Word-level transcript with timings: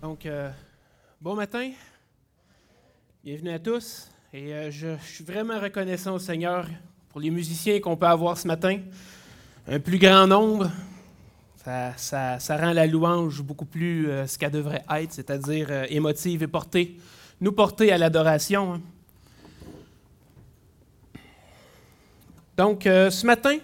Donc, 0.00 0.24
euh, 0.24 0.48
bon 1.20 1.34
matin. 1.34 1.72
Bienvenue 3.22 3.50
à 3.50 3.58
tous. 3.58 4.08
Et 4.32 4.54
euh, 4.54 4.70
je, 4.70 4.96
suis 4.96 5.22
vraiment 5.22 5.60
reconnaissant 5.60 6.14
au 6.14 6.18
Seigneur 6.18 6.66
pour 7.10 7.20
les 7.20 7.28
musiciens 7.28 7.80
qu'on 7.80 7.98
peut 7.98 8.06
avoir 8.06 8.38
ce 8.38 8.48
matin. 8.48 8.78
Un 9.68 9.78
plus 9.78 9.98
grand 9.98 10.26
nombre, 10.26 10.70
ça, 11.56 12.32
rend 12.48 12.72
la 12.72 12.86
louange 12.86 13.42
beaucoup 13.42 13.66
plus 13.66 14.08
euh, 14.08 14.26
ce 14.26 14.38
qu'elle 14.38 14.52
devrait 14.52 14.82
être, 14.90 15.12
c'est-à-dire 15.12 15.70
émotive 15.90 16.44
et 16.44 16.48
portée, 16.48 16.96
nous 17.38 17.52
porter 17.52 17.92
à 17.92 17.98
l'adoration. 17.98 18.74
hein. 18.74 18.80
Donc, 22.56 22.84
ce 22.84 23.26
matin, 23.26 23.58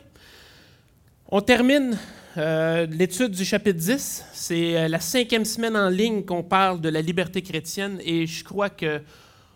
on 1.30 1.40
termine 1.40 1.96
euh, 2.38 2.86
l'étude 2.86 3.30
du 3.30 3.44
chapitre 3.44 3.78
10. 3.78 4.24
C'est 4.32 4.76
euh, 4.76 4.88
la 4.88 5.00
cinquième 5.00 5.44
semaine 5.44 5.76
en 5.76 5.88
ligne 5.88 6.22
qu'on 6.24 6.42
parle 6.42 6.80
de 6.80 6.88
la 6.88 7.00
liberté 7.00 7.40
chrétienne 7.40 7.98
et 8.04 8.26
je 8.26 8.44
crois 8.44 8.68
que 8.68 9.00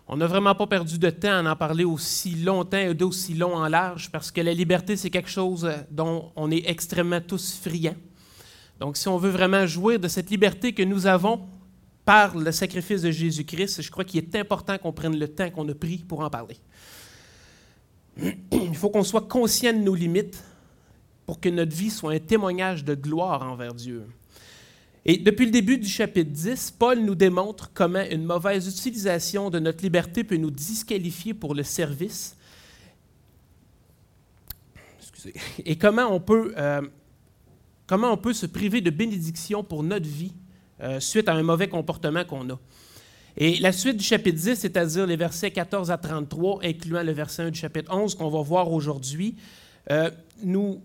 on 0.07 0.17
n'a 0.17 0.25
vraiment 0.25 0.55
pas 0.55 0.67
perdu 0.67 0.97
de 0.97 1.09
temps 1.09 1.45
à 1.45 1.51
en 1.51 1.55
parler 1.55 1.83
aussi 1.83 2.35
longtemps 2.35 2.77
et 2.77 2.93
d'aussi 2.93 3.33
long 3.33 3.55
en 3.55 3.67
large 3.67 4.11
parce 4.11 4.31
que 4.31 4.41
la 4.41 4.53
liberté, 4.53 4.97
c'est 4.97 5.09
quelque 5.09 5.29
chose 5.29 5.65
euh, 5.65 5.77
dont 5.91 6.31
on 6.35 6.49
est 6.49 6.63
extrêmement 6.69 7.21
tous 7.21 7.59
friands. 7.61 7.95
Donc, 8.79 8.97
si 8.97 9.07
on 9.07 9.17
veut 9.17 9.29
vraiment 9.29 9.67
jouir 9.67 9.99
de 9.99 10.07
cette 10.07 10.29
liberté 10.31 10.73
que 10.73 10.83
nous 10.83 11.05
avons 11.05 11.41
par 12.03 12.35
le 12.35 12.51
sacrifice 12.51 13.03
de 13.03 13.11
Jésus-Christ, 13.11 13.83
je 13.83 13.91
crois 13.91 14.03
qu'il 14.03 14.23
est 14.23 14.35
important 14.35 14.77
qu'on 14.79 14.91
prenne 14.91 15.19
le 15.19 15.27
temps 15.27 15.49
qu'on 15.51 15.69
a 15.69 15.75
pris 15.75 15.97
pour 15.99 16.21
en 16.21 16.29
parler. 16.29 16.57
Il 18.51 18.75
faut 18.75 18.89
qu'on 18.89 19.03
soit 19.03 19.27
conscient 19.27 19.71
de 19.71 19.77
nos 19.77 19.93
limites 19.93 20.43
pour 21.31 21.39
que 21.39 21.47
notre 21.47 21.73
vie 21.73 21.89
soit 21.89 22.11
un 22.11 22.19
témoignage 22.19 22.83
de 22.83 22.93
gloire 22.93 23.41
envers 23.43 23.73
Dieu. 23.73 24.05
Et 25.05 25.15
depuis 25.15 25.45
le 25.45 25.51
début 25.51 25.77
du 25.77 25.87
chapitre 25.87 26.29
10, 26.29 26.71
Paul 26.71 26.99
nous 26.99 27.15
démontre 27.15 27.71
comment 27.73 28.03
une 28.03 28.25
mauvaise 28.25 28.67
utilisation 28.67 29.49
de 29.49 29.57
notre 29.57 29.81
liberté 29.81 30.25
peut 30.25 30.35
nous 30.35 30.51
disqualifier 30.51 31.33
pour 31.33 31.55
le 31.55 31.63
service. 31.63 32.35
Et 35.63 35.77
comment 35.77 36.13
on 36.13 36.19
peut, 36.19 36.53
euh, 36.57 36.81
comment 37.87 38.11
on 38.11 38.17
peut 38.17 38.33
se 38.33 38.45
priver 38.45 38.81
de 38.81 38.89
bénédiction 38.89 39.63
pour 39.63 39.83
notre 39.83 40.09
vie 40.09 40.33
euh, 40.81 40.99
suite 40.99 41.29
à 41.29 41.33
un 41.33 41.43
mauvais 41.43 41.69
comportement 41.69 42.25
qu'on 42.25 42.49
a. 42.49 42.59
Et 43.37 43.55
la 43.59 43.71
suite 43.71 43.95
du 43.95 44.03
chapitre 44.03 44.37
10, 44.37 44.55
c'est-à-dire 44.55 45.07
les 45.07 45.15
versets 45.15 45.51
14 45.51 45.91
à 45.91 45.97
33, 45.97 46.59
incluant 46.65 47.03
le 47.03 47.13
verset 47.13 47.43
1 47.43 47.51
du 47.51 47.59
chapitre 47.59 47.89
11 47.95 48.15
qu'on 48.15 48.29
va 48.29 48.41
voir 48.41 48.69
aujourd'hui, 48.69 49.37
euh, 49.89 50.11
nous 50.43 50.81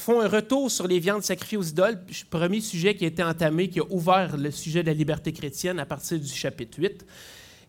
font 0.00 0.20
un 0.20 0.28
retour 0.28 0.70
sur 0.70 0.86
les 0.88 0.98
viandes 0.98 1.22
sacrifiées 1.22 1.58
aux 1.58 1.62
idoles, 1.62 2.00
premier 2.30 2.60
sujet 2.60 2.94
qui 2.94 3.04
a 3.04 3.08
été 3.08 3.22
entamé, 3.22 3.68
qui 3.68 3.80
a 3.80 3.84
ouvert 3.90 4.36
le 4.36 4.50
sujet 4.50 4.82
de 4.82 4.88
la 4.88 4.94
liberté 4.94 5.32
chrétienne 5.32 5.78
à 5.78 5.86
partir 5.86 6.18
du 6.18 6.26
chapitre 6.26 6.78
8. 6.78 7.06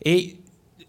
Et 0.05 0.37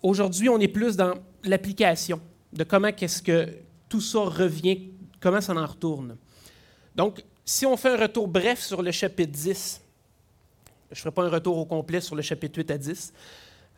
aujourd'hui, 0.02 0.48
on 0.48 0.58
est 0.58 0.68
plus 0.68 0.96
dans 0.96 1.14
l'application 1.44 2.20
de 2.52 2.64
comment 2.64 2.92
qu'est-ce 2.92 3.22
que 3.22 3.48
tout 3.88 4.00
ça 4.00 4.20
revient, 4.20 4.90
comment 5.20 5.40
ça 5.40 5.54
en 5.54 5.66
retourne. 5.66 6.16
Donc, 6.94 7.22
si 7.44 7.66
on 7.66 7.76
fait 7.76 7.90
un 7.90 7.96
retour 7.96 8.28
bref 8.28 8.60
sur 8.60 8.82
le 8.82 8.92
chapitre 8.92 9.32
10, 9.32 9.80
je 10.90 10.98
ne 10.98 11.00
ferai 11.00 11.10
pas 11.10 11.24
un 11.24 11.30
retour 11.30 11.58
au 11.58 11.64
complet 11.64 12.00
sur 12.00 12.14
le 12.14 12.22
chapitre 12.22 12.58
8 12.58 12.70
à 12.70 12.78
10, 12.78 13.12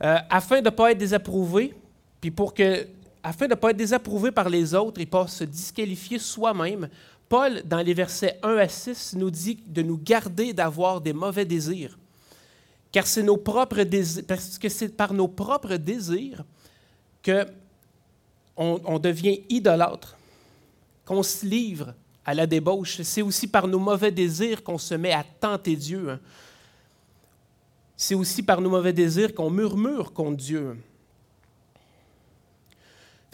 euh, 0.03 0.19
afin 0.29 0.61
de 0.61 0.67
ne 0.67 0.71
pas 0.71 0.91
être 0.91 0.99
désapprouvé, 0.99 1.75
puis 2.21 2.31
pour 2.31 2.53
que, 2.53 2.87
afin 3.23 3.47
de 3.47 3.51
ne 3.51 3.55
pas 3.55 3.71
être 3.71 3.77
désapprouvé 3.77 4.33
par 4.33 4.49
les 4.49 4.75
autres 4.75 5.01
et 5.01 5.07
pas 5.07 5.27
se 5.29 5.45
disqualifier 5.45 6.19
soi-même, 6.19 6.89
Paul, 7.35 7.65
dans 7.65 7.81
les 7.81 7.95
versets 7.95 8.39
1 8.45 8.59
à 8.59 8.69
6, 8.69 9.17
nous 9.17 9.29
dit 9.29 9.59
de 9.67 9.83
nous 9.83 9.99
garder 9.99 10.53
d'avoir 10.53 11.01
des 11.01 11.13
mauvais 11.13 11.45
désirs. 11.45 11.99
Car 12.93 13.09
c'est 13.09 13.25
nos 13.25 13.37
propres 13.37 13.83
désirs, 13.83 14.23
parce 14.29 14.57
que 14.57 14.69
c'est 14.69 14.91
par 14.91 15.13
nos 15.13 15.27
propres 15.27 15.75
désirs 15.75 16.45
que 17.25 17.45
on, 18.57 19.01
devient 19.01 19.41
idolâtre, 19.49 20.17
qu'on 21.05 21.25
se 21.25 21.45
livre 21.45 21.95
à 22.25 22.35
la 22.35 22.47
débauche. 22.47 23.03
C'est 23.03 23.23
aussi 23.23 23.49
par 23.49 23.67
nos 23.67 23.81
mauvais 23.81 24.13
désirs 24.13 24.63
qu'on 24.63 24.79
se 24.79 24.95
met 24.95 25.13
à 25.13 25.25
tenter 25.25 25.75
Dieu. 25.75 26.11
hein. 26.11 26.21
C'est 27.97 28.15
aussi 28.15 28.45
par 28.45 28.61
nos 28.61 28.71
mauvais 28.71 28.93
désirs 28.93 29.35
qu'on 29.35 29.51
murmure 29.51 30.13
contre 30.13 30.37
Dieu. 30.37 30.77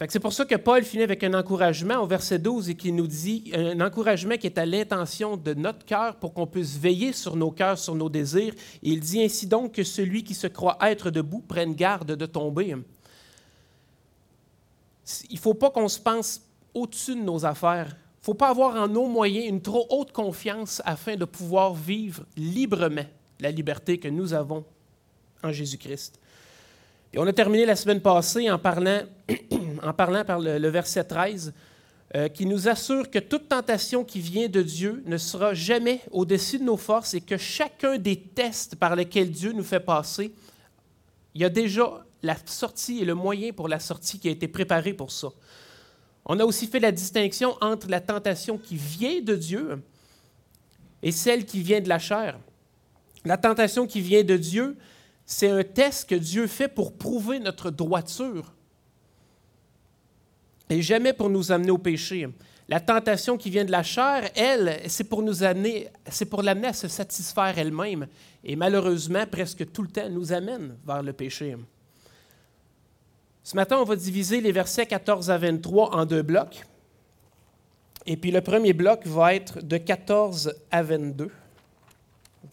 C'est 0.09 0.19
pour 0.19 0.33
ça 0.33 0.45
que 0.45 0.55
Paul 0.55 0.83
finit 0.83 1.03
avec 1.03 1.23
un 1.23 1.35
encouragement 1.35 1.97
au 1.99 2.07
verset 2.07 2.39
12 2.39 2.71
et 2.71 2.75
qui 2.75 2.91
nous 2.91 3.05
dit 3.05 3.51
un 3.53 3.79
encouragement 3.81 4.35
qui 4.35 4.47
est 4.47 4.57
à 4.57 4.65
l'intention 4.65 5.37
de 5.37 5.53
notre 5.53 5.85
cœur 5.85 6.15
pour 6.15 6.33
qu'on 6.33 6.47
puisse 6.47 6.75
veiller 6.75 7.13
sur 7.13 7.35
nos 7.35 7.51
cœurs, 7.51 7.77
sur 7.77 7.93
nos 7.93 8.09
désirs. 8.09 8.55
Il 8.81 8.99
dit 8.99 9.21
ainsi 9.21 9.45
donc 9.45 9.73
que 9.73 9.83
celui 9.83 10.23
qui 10.23 10.33
se 10.33 10.47
croit 10.47 10.77
être 10.81 11.11
debout 11.11 11.41
prenne 11.41 11.75
garde 11.75 12.13
de 12.13 12.25
tomber. 12.25 12.75
Il 15.29 15.35
ne 15.35 15.39
faut 15.39 15.53
pas 15.53 15.69
qu'on 15.69 15.87
se 15.87 15.99
pense 15.99 16.41
au-dessus 16.73 17.15
de 17.15 17.21
nos 17.21 17.45
affaires. 17.45 17.89
Il 17.89 18.21
ne 18.21 18.25
faut 18.25 18.33
pas 18.33 18.49
avoir 18.49 18.75
en 18.75 18.87
nos 18.87 19.07
moyens 19.07 19.47
une 19.47 19.61
trop 19.61 19.85
haute 19.91 20.11
confiance 20.11 20.81
afin 20.83 21.15
de 21.15 21.25
pouvoir 21.25 21.75
vivre 21.75 22.23
librement 22.35 23.05
la 23.39 23.51
liberté 23.51 23.99
que 23.99 24.07
nous 24.07 24.33
avons 24.33 24.65
en 25.43 25.51
Jésus-Christ. 25.51 26.19
Et 27.13 27.19
on 27.19 27.27
a 27.27 27.33
terminé 27.33 27.65
la 27.65 27.75
semaine 27.75 27.99
passée 27.99 28.49
en 28.49 28.57
parlant, 28.57 29.01
en 29.81 29.93
parlant 29.93 30.23
par 30.23 30.39
le, 30.39 30.67
verset 30.69 31.03
13, 31.03 31.53
euh, 32.15 32.27
qui 32.27 32.45
nous 32.45 32.67
assure 32.67 33.09
que 33.09 33.19
toute 33.19 33.47
tentation 33.47 34.03
qui 34.03 34.19
vient 34.19 34.49
de 34.49 34.61
Dieu 34.61 35.01
ne 35.05 35.17
sera 35.17 35.53
jamais 35.53 36.01
au-dessus 36.11 36.59
de 36.59 36.63
nos 36.63 36.77
forces 36.77 37.13
et 37.13 37.21
que 37.21 37.37
chacun 37.37 37.97
des 37.97 38.17
tests 38.19 38.75
par 38.75 38.95
lesquels 38.95 39.31
Dieu 39.31 39.53
nous 39.53 39.63
fait 39.63 39.79
passer, 39.79 40.33
il 41.33 41.41
y 41.41 41.45
a 41.45 41.49
déjà 41.49 42.05
la 42.21 42.35
sortie 42.45 42.99
et 42.99 43.05
le 43.05 43.15
moyen 43.15 43.53
pour 43.53 43.67
la 43.67 43.79
sortie 43.79 44.19
qui 44.19 44.27
a 44.27 44.31
été 44.31 44.47
préparé 44.47 44.93
pour 44.93 45.11
ça. 45.11 45.29
On 46.25 46.39
a 46.39 46.45
aussi 46.45 46.67
fait 46.67 46.79
la 46.79 46.91
distinction 46.91 47.55
entre 47.61 47.89
la 47.89 48.01
tentation 48.01 48.57
qui 48.57 48.75
vient 48.75 49.21
de 49.21 49.35
Dieu 49.35 49.81
et 51.01 51.11
celle 51.11 51.45
qui 51.45 51.61
vient 51.61 51.81
de 51.81 51.89
la 51.89 51.97
chair. 51.97 52.37
La 53.25 53.37
tentation 53.37 53.87
qui 53.87 54.01
vient 54.01 54.23
de 54.23 54.37
Dieu, 54.37 54.77
c'est 55.25 55.49
un 55.49 55.63
test 55.63 56.09
que 56.09 56.15
Dieu 56.15 56.47
fait 56.47 56.67
pour 56.67 56.97
prouver 56.97 57.39
notre 57.39 57.71
droiture 57.71 58.53
et 60.71 60.81
jamais 60.81 61.11
pour 61.11 61.29
nous 61.29 61.51
amener 61.51 61.71
au 61.71 61.77
péché. 61.77 62.27
La 62.69 62.79
tentation 62.79 63.37
qui 63.37 63.49
vient 63.49 63.65
de 63.65 63.71
la 63.71 63.83
chair, 63.83 64.31
elle, 64.35 64.81
c'est 64.87 65.03
pour 65.03 65.21
nous 65.21 65.43
amener, 65.43 65.89
c'est 66.09 66.25
pour 66.25 66.41
l'amener 66.41 66.67
à 66.67 66.73
se 66.73 66.87
satisfaire 66.87 67.57
elle-même. 67.57 68.07
Et 68.43 68.55
malheureusement, 68.55 69.25
presque 69.29 69.69
tout 69.73 69.81
le 69.81 69.89
temps, 69.89 70.09
nous 70.09 70.31
amène 70.31 70.77
vers 70.87 71.03
le 71.03 71.11
péché. 71.11 71.57
Ce 73.43 73.53
matin, 73.55 73.79
on 73.79 73.83
va 73.83 73.97
diviser 73.97 74.39
les 74.39 74.53
versets 74.53 74.85
14 74.85 75.29
à 75.29 75.37
23 75.37 75.93
en 75.93 76.05
deux 76.05 76.21
blocs. 76.21 76.63
Et 78.05 78.15
puis 78.15 78.31
le 78.31 78.39
premier 78.39 78.71
bloc 78.71 79.05
va 79.05 79.35
être 79.35 79.61
de 79.61 79.75
14 79.77 80.53
à 80.71 80.83
22. 80.83 81.25
Vous 81.25 81.31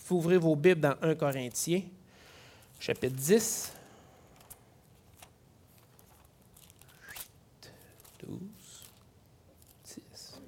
pouvez 0.09 0.19
ouvrir 0.19 0.41
vos 0.41 0.57
Bibles 0.57 0.81
dans 0.81 0.95
1 1.03 1.15
Corinthiens, 1.15 1.83
chapitre 2.81 3.15
10. 3.15 3.73
12, 8.29 8.39
10. 9.85 10.41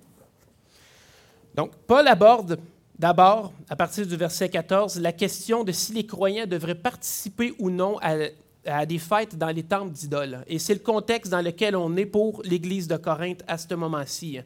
Donc, 1.61 1.73
Paul 1.87 2.09
aborde 2.09 2.59
d'abord, 2.99 3.53
à 3.69 3.77
partir 3.77 4.07
du 4.07 4.17
verset 4.17 4.49
14, 4.49 4.99
la 4.99 5.13
question 5.13 5.63
de 5.63 5.73
si 5.73 5.93
les 5.93 6.07
croyants 6.07 6.47
devraient 6.47 6.75
participer 6.75 7.53
ou 7.59 7.69
non 7.69 7.99
à, 8.01 8.87
des 8.87 8.99
fêtes 8.99 9.37
dans 9.37 9.51
les 9.51 9.63
temples 9.63 9.93
d'idoles. 9.93 10.43
Et 10.47 10.59
c'est 10.59 10.73
le 10.73 10.81
contexte 10.81 11.31
dans 11.31 11.43
lequel 11.43 11.77
on 11.77 11.95
est 11.99 12.07
pour 12.07 12.41
l'Église 12.47 12.89
de 12.89 12.97
Corinthe 12.97 13.43
à 13.47 13.59
ce 13.59 13.75
moment-ci. 13.75 14.39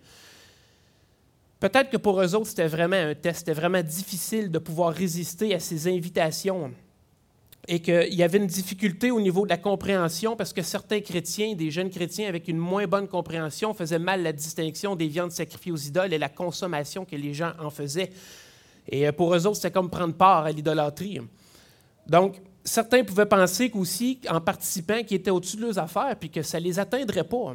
Peut-être 1.61 1.89
que 1.89 1.99
pour 1.99 2.21
eux 2.21 2.35
autres, 2.35 2.49
c'était 2.49 2.67
vraiment 2.67 2.97
un 2.97 3.15
test, 3.15 3.39
c'était 3.39 3.53
vraiment 3.53 3.83
difficile 3.85 4.51
de 4.51 4.59
pouvoir 4.59 4.93
résister 4.93 5.55
à 5.55 5.61
ces 5.61 5.87
invitations 5.87 6.73
et 7.67 7.81
qu'il 7.81 8.15
y 8.15 8.23
avait 8.23 8.39
une 8.39 8.47
difficulté 8.47 9.11
au 9.11 9.21
niveau 9.21 9.45
de 9.45 9.49
la 9.49 9.57
compréhension 9.57 10.37
parce 10.37 10.53
que 10.53 10.63
certains 10.63 11.01
chrétiens, 11.01 11.55
des 11.55 11.71
jeunes 11.71 11.91
chrétiens 11.91 12.29
avec 12.29 12.49
une 12.49 12.59
moins 12.59 12.87
bonne 12.87 13.09
compréhension, 13.09 13.73
faisaient 13.73 13.99
mal 13.99 14.23
la 14.23 14.33
distinction 14.33 14.97
des 14.97 15.09
viandes 15.09 15.33
sacrifiées 15.33 15.73
aux 15.73 15.77
idoles 15.77 16.13
et 16.13 16.19
la 16.19 16.29
consommation 16.29 17.05
que 17.05 17.17
les 17.17 17.33
gens 17.33 17.53
en 17.59 17.71
faisaient. 17.71 18.11
Et 18.89 19.09
euh, 19.09 19.13
pour 19.13 19.35
eux 19.35 19.47
autres, 19.47 19.57
c'était 19.57 19.71
comme 19.71 19.89
prendre 19.89 20.15
part 20.15 20.45
à 20.45 20.53
l'idolâtrie. 20.53 21.21
Donc, 22.07 22.41
certains 22.65 23.03
pouvaient 23.03 23.27
penser 23.27 23.71
qu'aussi, 23.71 24.21
en 24.29 24.41
participant, 24.41 25.03
qu'ils 25.03 25.17
étaient 25.17 25.31
au-dessus 25.31 25.57
de 25.57 25.63
leurs 25.63 25.79
affaires 25.79 26.17
puis 26.19 26.31
que 26.31 26.43
ça 26.43 26.61
ne 26.61 26.65
les 26.65 26.79
atteindrait 26.79 27.25
pas. 27.25 27.55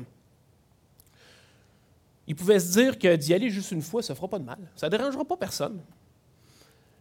Ils 2.25 2.35
pouvaient 2.35 2.59
se 2.59 2.71
dire 2.71 2.97
que 2.97 3.15
d'y 3.15 3.33
aller 3.33 3.49
juste 3.49 3.71
une 3.71 3.81
fois, 3.81 4.01
ça 4.01 4.13
ne 4.13 4.15
fera 4.15 4.27
pas 4.27 4.39
de 4.39 4.45
mal. 4.45 4.59
Ça 4.75 4.87
ne 4.87 4.91
dérangera 4.91 5.25
pas 5.25 5.37
personne. 5.37 5.79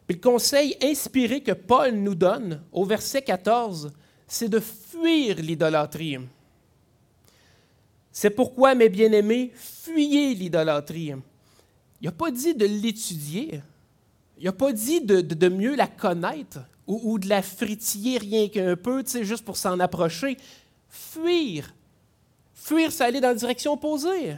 Puis 0.08 0.16
le 0.16 0.22
conseil 0.22 0.74
inspiré 0.82 1.42
que 1.42 1.52
Paul 1.52 1.92
nous 1.92 2.14
donne 2.14 2.62
au 2.72 2.86
verset 2.86 3.20
14, 3.20 3.92
c'est 4.26 4.48
de 4.48 4.58
fuir 4.58 5.36
l'idolâtrie. 5.36 6.16
C'est 8.10 8.30
pourquoi, 8.30 8.74
mes 8.74 8.88
bien-aimés, 8.88 9.52
fuyez 9.54 10.34
l'idolâtrie. 10.34 11.12
Il 12.00 12.04
n'a 12.06 12.12
pas 12.12 12.30
dit 12.30 12.54
de 12.54 12.64
l'étudier. 12.64 13.60
Il 14.38 14.44
n'a 14.46 14.52
pas 14.52 14.72
dit 14.72 15.02
de, 15.02 15.20
de- 15.20 15.48
mieux 15.50 15.76
la 15.76 15.86
connaître 15.86 16.60
ou, 16.86 17.18
de 17.18 17.28
la 17.28 17.42
fritiller 17.42 18.16
rien 18.16 18.48
qu'un 18.48 18.76
peu, 18.76 19.04
juste 19.20 19.44
pour 19.44 19.58
s'en 19.58 19.78
approcher. 19.78 20.38
Fuir. 20.88 21.74
Fuir, 22.54 22.90
c'est 22.92 23.04
aller 23.04 23.20
dans 23.20 23.28
la 23.28 23.34
direction 23.34 23.74
opposée. 23.74 24.36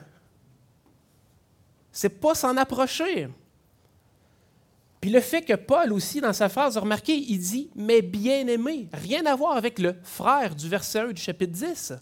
C'est 1.92 2.08
pas 2.20 2.34
s'en 2.34 2.56
approcher. 2.56 3.28
Puis 5.00 5.10
le 5.10 5.20
fait 5.20 5.42
que 5.42 5.54
Paul 5.54 5.92
aussi, 5.92 6.20
dans 6.20 6.32
sa 6.32 6.48
phrase, 6.48 6.76
remarquez, 6.76 7.16
il 7.16 7.38
dit 7.38 7.70
Mais 7.74 8.02
bien-aimé, 8.02 8.88
rien 8.92 9.24
à 9.24 9.34
voir 9.34 9.56
avec 9.56 9.78
le 9.78 9.96
frère 10.02 10.54
du 10.54 10.68
verset 10.68 11.00
1 11.00 11.12
du 11.12 11.22
chapitre 11.22 11.52
10. 11.52 11.94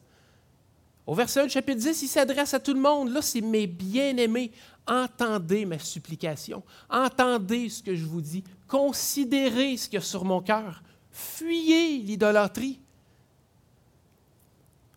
Au 1.06 1.14
verset 1.14 1.40
1 1.40 1.44
du 1.44 1.50
chapitre 1.50 1.78
10, 1.78 2.02
il 2.02 2.08
s'adresse 2.08 2.54
à 2.54 2.60
tout 2.60 2.74
le 2.74 2.80
monde. 2.80 3.12
Là, 3.12 3.22
c'est 3.22 3.40
mes 3.40 3.66
bien-aimés. 3.66 4.50
Entendez 4.86 5.64
ma 5.64 5.78
supplication. 5.78 6.62
Entendez 6.90 7.68
ce 7.68 7.82
que 7.82 7.94
je 7.94 8.04
vous 8.04 8.20
dis. 8.20 8.42
Considérez 8.66 9.76
ce 9.76 9.88
qu'il 9.88 9.98
y 9.98 10.02
a 10.02 10.04
sur 10.04 10.24
mon 10.24 10.40
cœur. 10.40 10.82
Fuyez 11.12 11.98
l'idolâtrie. 11.98 12.80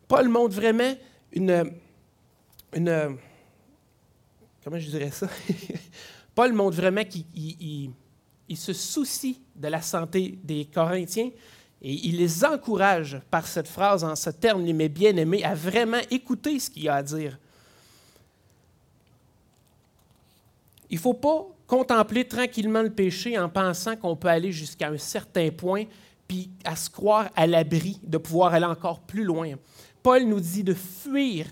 Paul 0.07 0.27
montre 0.27 0.56
vraiment 0.56 0.94
une, 1.31 1.71
une. 2.74 3.18
Comment 4.63 4.80
je 4.80 4.89
dirais 4.89 5.12
ça? 5.12 5.27
Paul 6.42 6.54
montre 6.54 6.78
vraiment 6.78 7.04
qu'il 7.04 7.92
se 8.58 8.74
soucie 8.74 9.40
de 9.56 9.68
la 9.68 9.80
santé 9.80 10.40
des 10.44 10.66
Corinthiens 10.66 11.30
et 11.84 11.94
il 11.94 12.18
les 12.18 12.44
encourage 12.44 13.22
par 13.30 13.46
cette 13.46 13.68
phrase, 13.68 14.04
en 14.04 14.16
ce 14.16 14.32
terme, 14.32 14.66
les 14.66 14.74
mes 14.74 14.90
bien-aimés, 14.90 15.44
à 15.44 15.54
vraiment 15.54 16.02
écouter 16.10 16.60
ce 16.60 16.72
qu'il 16.72 16.90
a 16.90 16.96
à 16.96 17.04
dire. 17.04 17.38
Il 20.90 20.96
ne 20.96 21.00
faut 21.00 21.14
pas 21.14 21.46
contempler 21.68 22.28
tranquillement 22.28 22.82
le 22.82 22.90
péché 22.90 23.38
en 23.38 23.48
pensant 23.48 23.96
qu'on 23.96 24.16
peut 24.16 24.28
aller 24.28 24.52
jusqu'à 24.52 24.88
un 24.88 24.98
certain 24.98 25.52
point, 25.52 25.84
puis 26.28 26.50
à 26.66 26.76
se 26.76 26.90
croire 26.90 27.30
à 27.36 27.46
l'abri 27.46 28.00
de 28.02 28.18
pouvoir 28.18 28.56
aller 28.56 28.66
encore 28.66 29.02
plus 29.02 29.26
loin. 29.26 29.54
Paul 30.02 30.24
nous 30.24 30.40
dit 30.40 30.64
de 30.64 30.74
fuir 30.74 31.46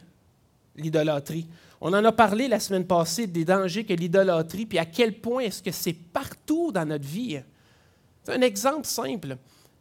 l'idolâtrie. 0.75 1.45
On 1.81 1.93
en 1.93 2.03
a 2.03 2.11
parlé 2.11 2.47
la 2.47 2.59
semaine 2.59 2.85
passée 2.85 3.27
des 3.27 3.45
dangers 3.45 3.85
que 3.85 3.93
l'idolâtrie, 3.93 4.65
puis 4.65 4.77
à 4.77 4.85
quel 4.85 5.19
point 5.19 5.43
est-ce 5.43 5.63
que 5.63 5.71
c'est 5.71 5.93
partout 5.93 6.71
dans 6.71 6.85
notre 6.85 7.07
vie. 7.07 7.39
C'est 8.23 8.33
un 8.33 8.41
exemple 8.41 8.85
simple. 8.85 9.37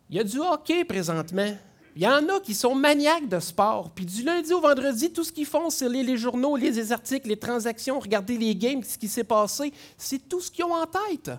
Il 0.09 0.17
y 0.17 0.21
a 0.21 0.25
du 0.25 0.39
hockey 0.39 0.85
présentement. 0.85 1.57
Il 1.97 2.03
y 2.03 2.07
en 2.07 2.29
a 2.29 2.39
qui 2.41 2.55
sont 2.55 2.77
maniaques 2.77 3.29
de 3.29 3.41
sport. 3.41 3.91
Puis 3.91 4.07
du 4.07 4.23
lundi 4.23 4.53
au 4.53 4.61
vendredi, 4.61 5.13
tout 5.13 5.25
ce 5.25 5.33
qu'ils 5.33 5.47
font, 5.47 5.69
c'est 5.69 5.89
lire 5.89 6.07
les 6.07 6.17
journaux, 6.17 6.57
lire 6.57 6.73
les 6.73 6.93
articles, 6.93 7.27
les 7.27 7.37
transactions, 7.37 7.99
regarder 7.99 8.39
les 8.39 8.55
games, 8.55 8.85
ce 8.85 8.97
qui 8.97 9.09
s'est 9.09 9.25
passé. 9.25 9.73
C'est 9.97 10.29
tout 10.29 10.41
ce 10.41 10.51
qu'ils 10.51 10.65
ont 10.65 10.75
en 10.75 10.87
tête. 10.87 11.33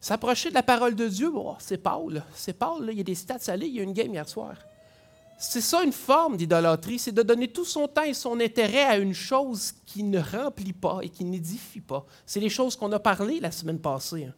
S'approcher 0.00 0.48
de 0.48 0.54
la 0.54 0.62
parole 0.62 0.94
de 0.94 1.06
Dieu, 1.06 1.30
c'est 1.58 1.76
Paul. 1.76 2.24
C'est 2.34 2.58
Paul, 2.58 2.88
il 2.90 2.96
y 2.96 3.00
a 3.00 3.04
des 3.04 3.14
stats 3.14 3.38
salés, 3.38 3.66
il 3.66 3.76
y 3.76 3.80
a 3.80 3.82
une 3.82 3.92
game 3.92 4.12
hier 4.12 4.28
soir. 4.28 4.54
C'est 5.44 5.60
ça 5.60 5.82
une 5.82 5.92
forme 5.92 6.36
d'idolâtrie, 6.36 7.00
c'est 7.00 7.10
de 7.10 7.22
donner 7.22 7.48
tout 7.48 7.64
son 7.64 7.88
temps 7.88 8.04
et 8.04 8.14
son 8.14 8.38
intérêt 8.38 8.84
à 8.84 8.96
une 8.96 9.12
chose 9.12 9.72
qui 9.86 10.04
ne 10.04 10.20
remplit 10.20 10.72
pas 10.72 11.00
et 11.02 11.08
qui 11.08 11.24
n'édifie 11.24 11.80
pas. 11.80 12.06
C'est 12.24 12.38
les 12.38 12.48
choses 12.48 12.76
qu'on 12.76 12.92
a 12.92 13.00
parlé 13.00 13.40
la 13.40 13.50
semaine 13.50 13.80
passée. 13.80 14.26
Hein. 14.26 14.34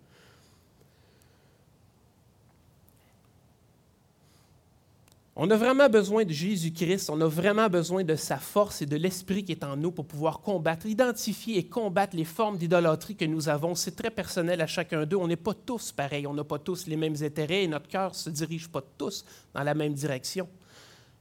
On 5.36 5.50
a 5.50 5.56
vraiment 5.56 5.90
besoin 5.90 6.24
de 6.24 6.32
Jésus-Christ, 6.32 7.10
on 7.10 7.20
a 7.20 7.28
vraiment 7.28 7.68
besoin 7.68 8.02
de 8.02 8.16
sa 8.16 8.38
force 8.38 8.80
et 8.80 8.86
de 8.86 8.96
l'Esprit 8.96 9.44
qui 9.44 9.52
est 9.52 9.64
en 9.64 9.76
nous 9.76 9.90
pour 9.90 10.06
pouvoir 10.06 10.40
combattre, 10.40 10.86
identifier 10.86 11.58
et 11.58 11.66
combattre 11.66 12.16
les 12.16 12.24
formes 12.24 12.56
d'idolâtrie 12.56 13.14
que 13.14 13.26
nous 13.26 13.50
avons. 13.50 13.74
C'est 13.74 13.94
très 13.94 14.10
personnel 14.10 14.62
à 14.62 14.66
chacun 14.66 15.04
d'eux. 15.04 15.18
On 15.18 15.28
n'est 15.28 15.36
pas 15.36 15.54
tous 15.54 15.92
pareils, 15.92 16.26
on 16.26 16.32
n'a 16.32 16.44
pas 16.44 16.58
tous 16.58 16.86
les 16.86 16.96
mêmes 16.96 17.16
intérêts 17.20 17.64
et 17.64 17.68
notre 17.68 17.88
cœur 17.88 18.12
ne 18.12 18.16
se 18.16 18.30
dirige 18.30 18.68
pas 18.68 18.82
tous 18.96 19.26
dans 19.52 19.64
la 19.64 19.74
même 19.74 19.92
direction. 19.92 20.48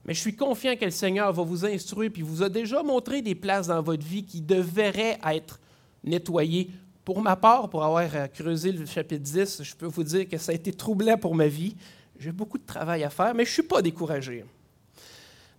Mais 0.06 0.14
je 0.14 0.20
suis 0.20 0.36
confiant 0.36 0.76
que 0.76 0.86
le 0.86 0.92
Seigneur 0.92 1.32
va 1.32 1.44
vous 1.44 1.66
instruire 1.66 2.12
puis 2.12 2.22
vous 2.22 2.44
a 2.44 2.50
déjà 2.50 2.84
montré 2.84 3.22
des 3.22 3.36
places 3.36 3.68
dans 3.68 3.82
votre 3.82 4.06
vie 4.06 4.26
qui 4.26 4.42
devraient 4.42 5.18
être 5.26 5.60
nettoyées. 6.04 6.70
Pour 7.06 7.22
ma 7.22 7.36
part, 7.36 7.70
pour 7.70 7.84
avoir 7.84 8.08
euh, 8.16 8.28
creusé 8.28 8.72
le 8.72 8.86
chapitre 8.86 9.24
10, 9.24 9.64
je 9.64 9.76
peux 9.76 9.86
vous 9.86 10.04
dire 10.04 10.28
que 10.28 10.38
ça 10.38 10.52
a 10.52 10.56
été 10.56 10.72
troublant 10.72 11.18
pour 11.18 11.36
ma 11.36 11.48
vie. 11.48 11.76
J'ai 12.18 12.32
beaucoup 12.32 12.58
de 12.58 12.66
travail 12.66 13.04
à 13.04 13.10
faire, 13.10 13.34
mais 13.34 13.44
je 13.44 13.50
ne 13.50 13.54
suis 13.54 13.64
pas 13.64 13.82
découragé. 13.82 14.46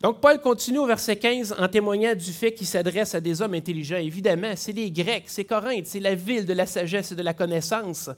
Donc, 0.00 0.20
Paul 0.20 0.38
continue 0.38 0.78
au 0.78 0.86
verset 0.86 1.16
15 1.16 1.56
en 1.58 1.66
témoignant 1.66 2.14
du 2.14 2.30
fait 2.30 2.52
qu'il 2.52 2.66
s'adresse 2.66 3.14
à 3.14 3.20
des 3.22 3.40
hommes 3.40 3.54
intelligents. 3.54 3.96
Évidemment, 3.96 4.52
c'est 4.54 4.72
les 4.72 4.90
Grecs, 4.90 5.24
c'est 5.28 5.44
Corinthe, 5.44 5.86
c'est 5.86 6.00
la 6.00 6.14
ville 6.14 6.44
de 6.44 6.52
la 6.52 6.66
sagesse 6.66 7.12
et 7.12 7.14
de 7.14 7.22
la 7.22 7.32
connaissance. 7.32 8.10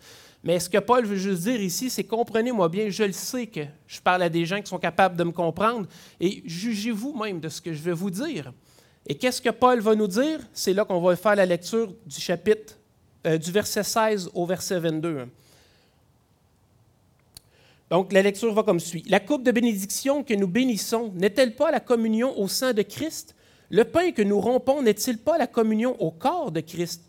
Mais 0.47 0.61
ce 0.61 0.71
que 0.71 0.79
Paul 0.79 1.05
veut 1.05 1.17
juste 1.17 1.43
dire 1.43 1.61
ici, 1.61 1.91
c'est 1.91 2.05
comprenez-moi 2.05 2.69
bien, 2.69 2.89
je 2.89 3.03
le 3.03 3.11
sais 3.11 3.49
que 3.49 3.63
je 3.89 4.01
parle 4.01 4.23
à 4.23 4.29
des 4.29 4.47
gens 4.47 4.63
qui 4.63 4.69
sont 4.69 4.79
capables 4.79 5.17
de 5.17 5.25
me 5.25 5.33
comprendre 5.33 5.89
et 6.21 6.41
jugez-vous 6.45 7.13
même 7.15 7.41
de 7.41 7.49
ce 7.49 7.61
que 7.61 7.73
je 7.73 7.83
vais 7.83 7.93
vous 7.93 8.11
dire. 8.11 8.53
Et 9.09 9.17
qu'est-ce 9.17 9.43
que 9.43 9.51
Paul 9.51 9.81
va 9.81 9.97
nous 9.97 10.07
dire? 10.07 10.39
C'est 10.53 10.73
là 10.73 10.85
qu'on 10.85 11.01
va 11.01 11.17
faire 11.17 11.35
la 11.35 11.47
lecture 11.47 11.93
du 12.07 12.21
chapitre, 12.21 12.79
euh, 13.27 13.39
du 13.39 13.51
verset 13.51 13.83
16 13.83 14.31
au 14.35 14.47
verset 14.47 14.79
22. 14.79 15.27
Donc, 17.91 18.13
la 18.13 18.23
lecture 18.23 18.55
va 18.55 18.63
comme 18.63 18.79
suit. 18.79 19.03
La 19.09 19.19
coupe 19.19 19.43
de 19.43 19.51
bénédiction 19.51 20.23
que 20.23 20.35
nous 20.35 20.47
bénissons 20.47 21.11
n'est-elle 21.17 21.57
pas 21.57 21.73
la 21.73 21.81
communion 21.81 22.39
au 22.39 22.47
sein 22.47 22.73
de 22.73 22.83
Christ? 22.83 23.35
Le 23.69 23.83
pain 23.83 24.13
que 24.13 24.23
nous 24.23 24.41
rompons 24.41 24.81
n'est-il 24.81 25.19
pas 25.19 25.39
la 25.39 25.49
communion 25.49 26.01
au 26.01 26.13
corps 26.13 26.53
de 26.53 26.61
Christ? 26.61 27.03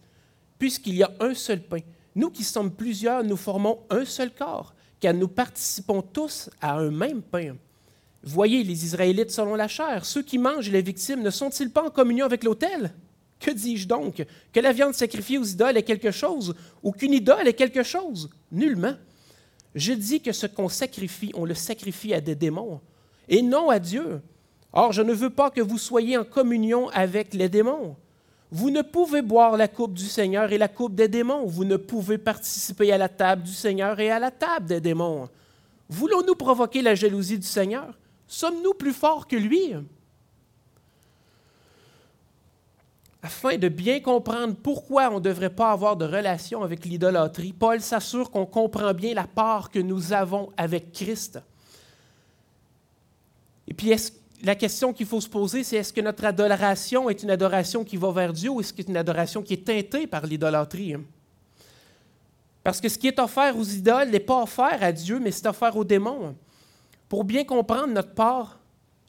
Puisqu'il 0.57 0.95
y 0.95 1.03
a 1.03 1.11
un 1.19 1.35
seul 1.35 1.61
pain. 1.61 1.81
Nous 2.17 2.31
qui 2.31 2.43
sommes 2.43 2.71
plusieurs, 2.71 3.23
nous 3.23 3.37
formons 3.37 3.77
un 3.91 4.03
seul 4.03 4.31
corps, 4.33 4.73
car 4.99 5.13
nous 5.13 5.27
participons 5.27 6.01
tous 6.01 6.49
à 6.59 6.73
un 6.73 6.89
même 6.89 7.21
pain. 7.21 7.55
Voyez 8.23 8.63
les 8.63 8.85
Israélites 8.85 9.29
selon 9.29 9.53
la 9.53 9.67
chair, 9.67 10.03
ceux 10.03 10.23
qui 10.23 10.39
mangent 10.39 10.71
les 10.71 10.81
victimes 10.81 11.21
ne 11.21 11.29
sont-ils 11.29 11.69
pas 11.69 11.83
en 11.83 11.91
communion 11.91 12.25
avec 12.25 12.43
l'autel? 12.43 12.91
Que 13.39 13.51
dis-je 13.51 13.87
donc? 13.87 14.25
Que 14.51 14.59
la 14.59 14.73
viande 14.73 14.95
sacrifiée 14.95 15.37
aux 15.37 15.43
idoles 15.43 15.77
est 15.77 15.83
quelque 15.83 16.09
chose 16.09 16.55
ou 16.81 16.91
qu'une 16.91 17.13
idole 17.13 17.47
est 17.47 17.53
quelque 17.53 17.83
chose? 17.83 18.31
Nullement. 18.51 18.95
Je 19.75 19.93
dis 19.93 20.19
que 20.19 20.31
ce 20.31 20.47
qu'on 20.47 20.69
sacrifie, 20.69 21.31
on 21.35 21.45
le 21.45 21.53
sacrifie 21.53 22.15
à 22.15 22.19
des 22.19 22.33
démons 22.33 22.81
et 23.29 23.43
non 23.43 23.69
à 23.69 23.77
Dieu. 23.77 24.21
Or, 24.73 24.91
je 24.91 25.03
ne 25.03 25.13
veux 25.13 25.29
pas 25.29 25.51
que 25.51 25.61
vous 25.61 25.77
soyez 25.77 26.17
en 26.17 26.23
communion 26.23 26.89
avec 26.89 27.35
les 27.35 27.47
démons. 27.47 27.95
Vous 28.51 28.69
ne 28.69 28.81
pouvez 28.81 29.21
boire 29.21 29.57
la 29.57 29.67
coupe 29.67 29.93
du 29.93 30.05
Seigneur 30.05 30.51
et 30.51 30.57
la 30.57 30.67
coupe 30.67 30.95
des 30.95 31.07
démons. 31.07 31.45
Vous 31.45 31.65
ne 31.65 31.75
pouvez 31.75 32.17
participer 32.17 32.91
à 32.91 32.97
la 32.97 33.09
table 33.09 33.43
du 33.43 33.53
Seigneur 33.53 33.99
et 33.99 34.09
à 34.09 34.19
la 34.19 34.31
table 34.31 34.67
des 34.67 34.81
démons. 34.81 35.29
Voulons-nous 35.89 36.35
provoquer 36.35 36.81
la 36.81 36.95
jalousie 36.95 37.39
du 37.39 37.47
Seigneur? 37.47 37.97
Sommes-nous 38.27 38.73
plus 38.73 38.93
forts 38.93 39.27
que 39.27 39.35
lui? 39.35 39.73
afin 43.27 43.57
de 43.57 43.67
bien 43.67 43.99
comprendre 43.99 44.55
pourquoi 44.55 45.09
on 45.11 45.15
ne 45.15 45.19
devrait 45.19 45.49
pas 45.49 45.71
avoir 45.71 45.97
de 45.97 46.05
relation 46.05 46.63
avec 46.63 46.85
l'idolâtrie, 46.85 47.51
Paul 47.51 47.81
s'assure 47.81 48.31
qu'on 48.31 48.45
comprend 48.45 48.93
bien 48.93 49.13
la 49.13 49.27
part 49.27 49.69
que 49.69 49.79
nous 49.79 50.13
avons 50.13 50.49
avec 50.55 50.93
Christ. 50.93 51.37
Et 53.67 53.73
puis, 53.73 53.93
la 54.43 54.55
question 54.55 54.93
qu'il 54.93 55.05
faut 55.05 55.21
se 55.21 55.29
poser, 55.29 55.63
c'est 55.63 55.77
est-ce 55.77 55.93
que 55.93 56.01
notre 56.01 56.25
adoration 56.25 57.09
est 57.09 57.23
une 57.23 57.31
adoration 57.31 57.83
qui 57.83 57.97
va 57.97 58.11
vers 58.11 58.33
Dieu 58.33 58.49
ou 58.51 58.59
est-ce 58.59 58.71
que 58.71 58.81
c'est 58.83 58.89
une 58.89 58.97
adoration 58.97 59.41
qui 59.41 59.53
est 59.53 59.65
teintée 59.65 60.07
par 60.07 60.25
l'idolâtrie? 60.25 60.95
Parce 62.63 62.81
que 62.81 62.89
ce 62.89 62.97
qui 62.97 63.07
est 63.07 63.19
offert 63.19 63.57
aux 63.57 63.63
idoles 63.63 64.09
n'est 64.09 64.19
pas 64.19 64.43
offert 64.43 64.77
à 64.81 64.91
Dieu, 64.91 65.19
mais 65.19 65.31
c'est 65.31 65.47
offert 65.47 65.75
aux 65.75 65.85
démons. 65.85 66.35
Pour 67.07 67.23
bien 67.23 67.43
comprendre 67.45 67.93
notre 67.93 68.13
part 68.13 68.59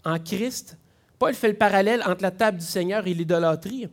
en 0.05 0.19
Christ, 0.19 0.79
Paul 1.19 1.35
fait 1.35 1.49
le 1.49 1.55
parallèle 1.55 2.03
entre 2.07 2.23
la 2.23 2.31
table 2.31 2.59
du 2.59 2.65
Seigneur 2.65 3.07
et 3.07 3.15
l'idolâtrie. 3.15 3.89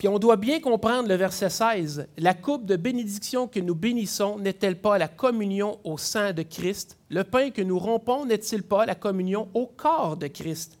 Puis 0.00 0.08
on 0.08 0.18
doit 0.18 0.38
bien 0.38 0.60
comprendre 0.60 1.10
le 1.10 1.14
verset 1.14 1.50
16. 1.50 2.08
La 2.16 2.32
coupe 2.32 2.64
de 2.64 2.76
bénédiction 2.76 3.46
que 3.46 3.60
nous 3.60 3.74
bénissons 3.74 4.38
n'est-elle 4.38 4.80
pas 4.80 4.96
la 4.96 5.08
communion 5.08 5.78
au 5.84 5.98
sein 5.98 6.32
de 6.32 6.42
Christ? 6.42 6.96
Le 7.10 7.22
pain 7.22 7.50
que 7.50 7.60
nous 7.60 7.78
rompons 7.78 8.24
n'est-il 8.24 8.62
pas 8.62 8.86
la 8.86 8.94
communion 8.94 9.50
au 9.52 9.66
corps 9.66 10.16
de 10.16 10.26
Christ? 10.26 10.78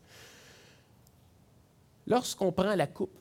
Lorsqu'on 2.06 2.50
prend 2.50 2.74
la 2.74 2.86
coupe, 2.86 3.12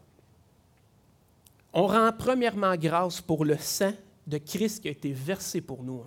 on 1.74 1.86
rend 1.86 2.12
premièrement 2.18 2.78
grâce 2.78 3.20
pour 3.20 3.44
le 3.44 3.58
sang 3.58 3.92
de 4.26 4.38
Christ 4.38 4.82
qui 4.82 4.88
a 4.88 4.92
été 4.92 5.12
versé 5.12 5.60
pour 5.60 5.84
nous. 5.84 6.06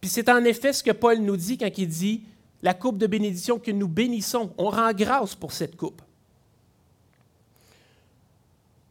Puis 0.00 0.08
c'est 0.08 0.30
en 0.30 0.42
effet 0.42 0.72
ce 0.72 0.82
que 0.82 0.92
Paul 0.92 1.18
nous 1.18 1.36
dit 1.36 1.58
quand 1.58 1.76
il 1.76 1.86
dit 1.86 2.22
la 2.62 2.72
coupe 2.72 2.96
de 2.96 3.06
bénédiction 3.06 3.58
que 3.58 3.72
nous 3.72 3.88
bénissons. 3.88 4.54
On 4.56 4.70
rend 4.70 4.94
grâce 4.94 5.34
pour 5.34 5.52
cette 5.52 5.76
coupe. 5.76 6.00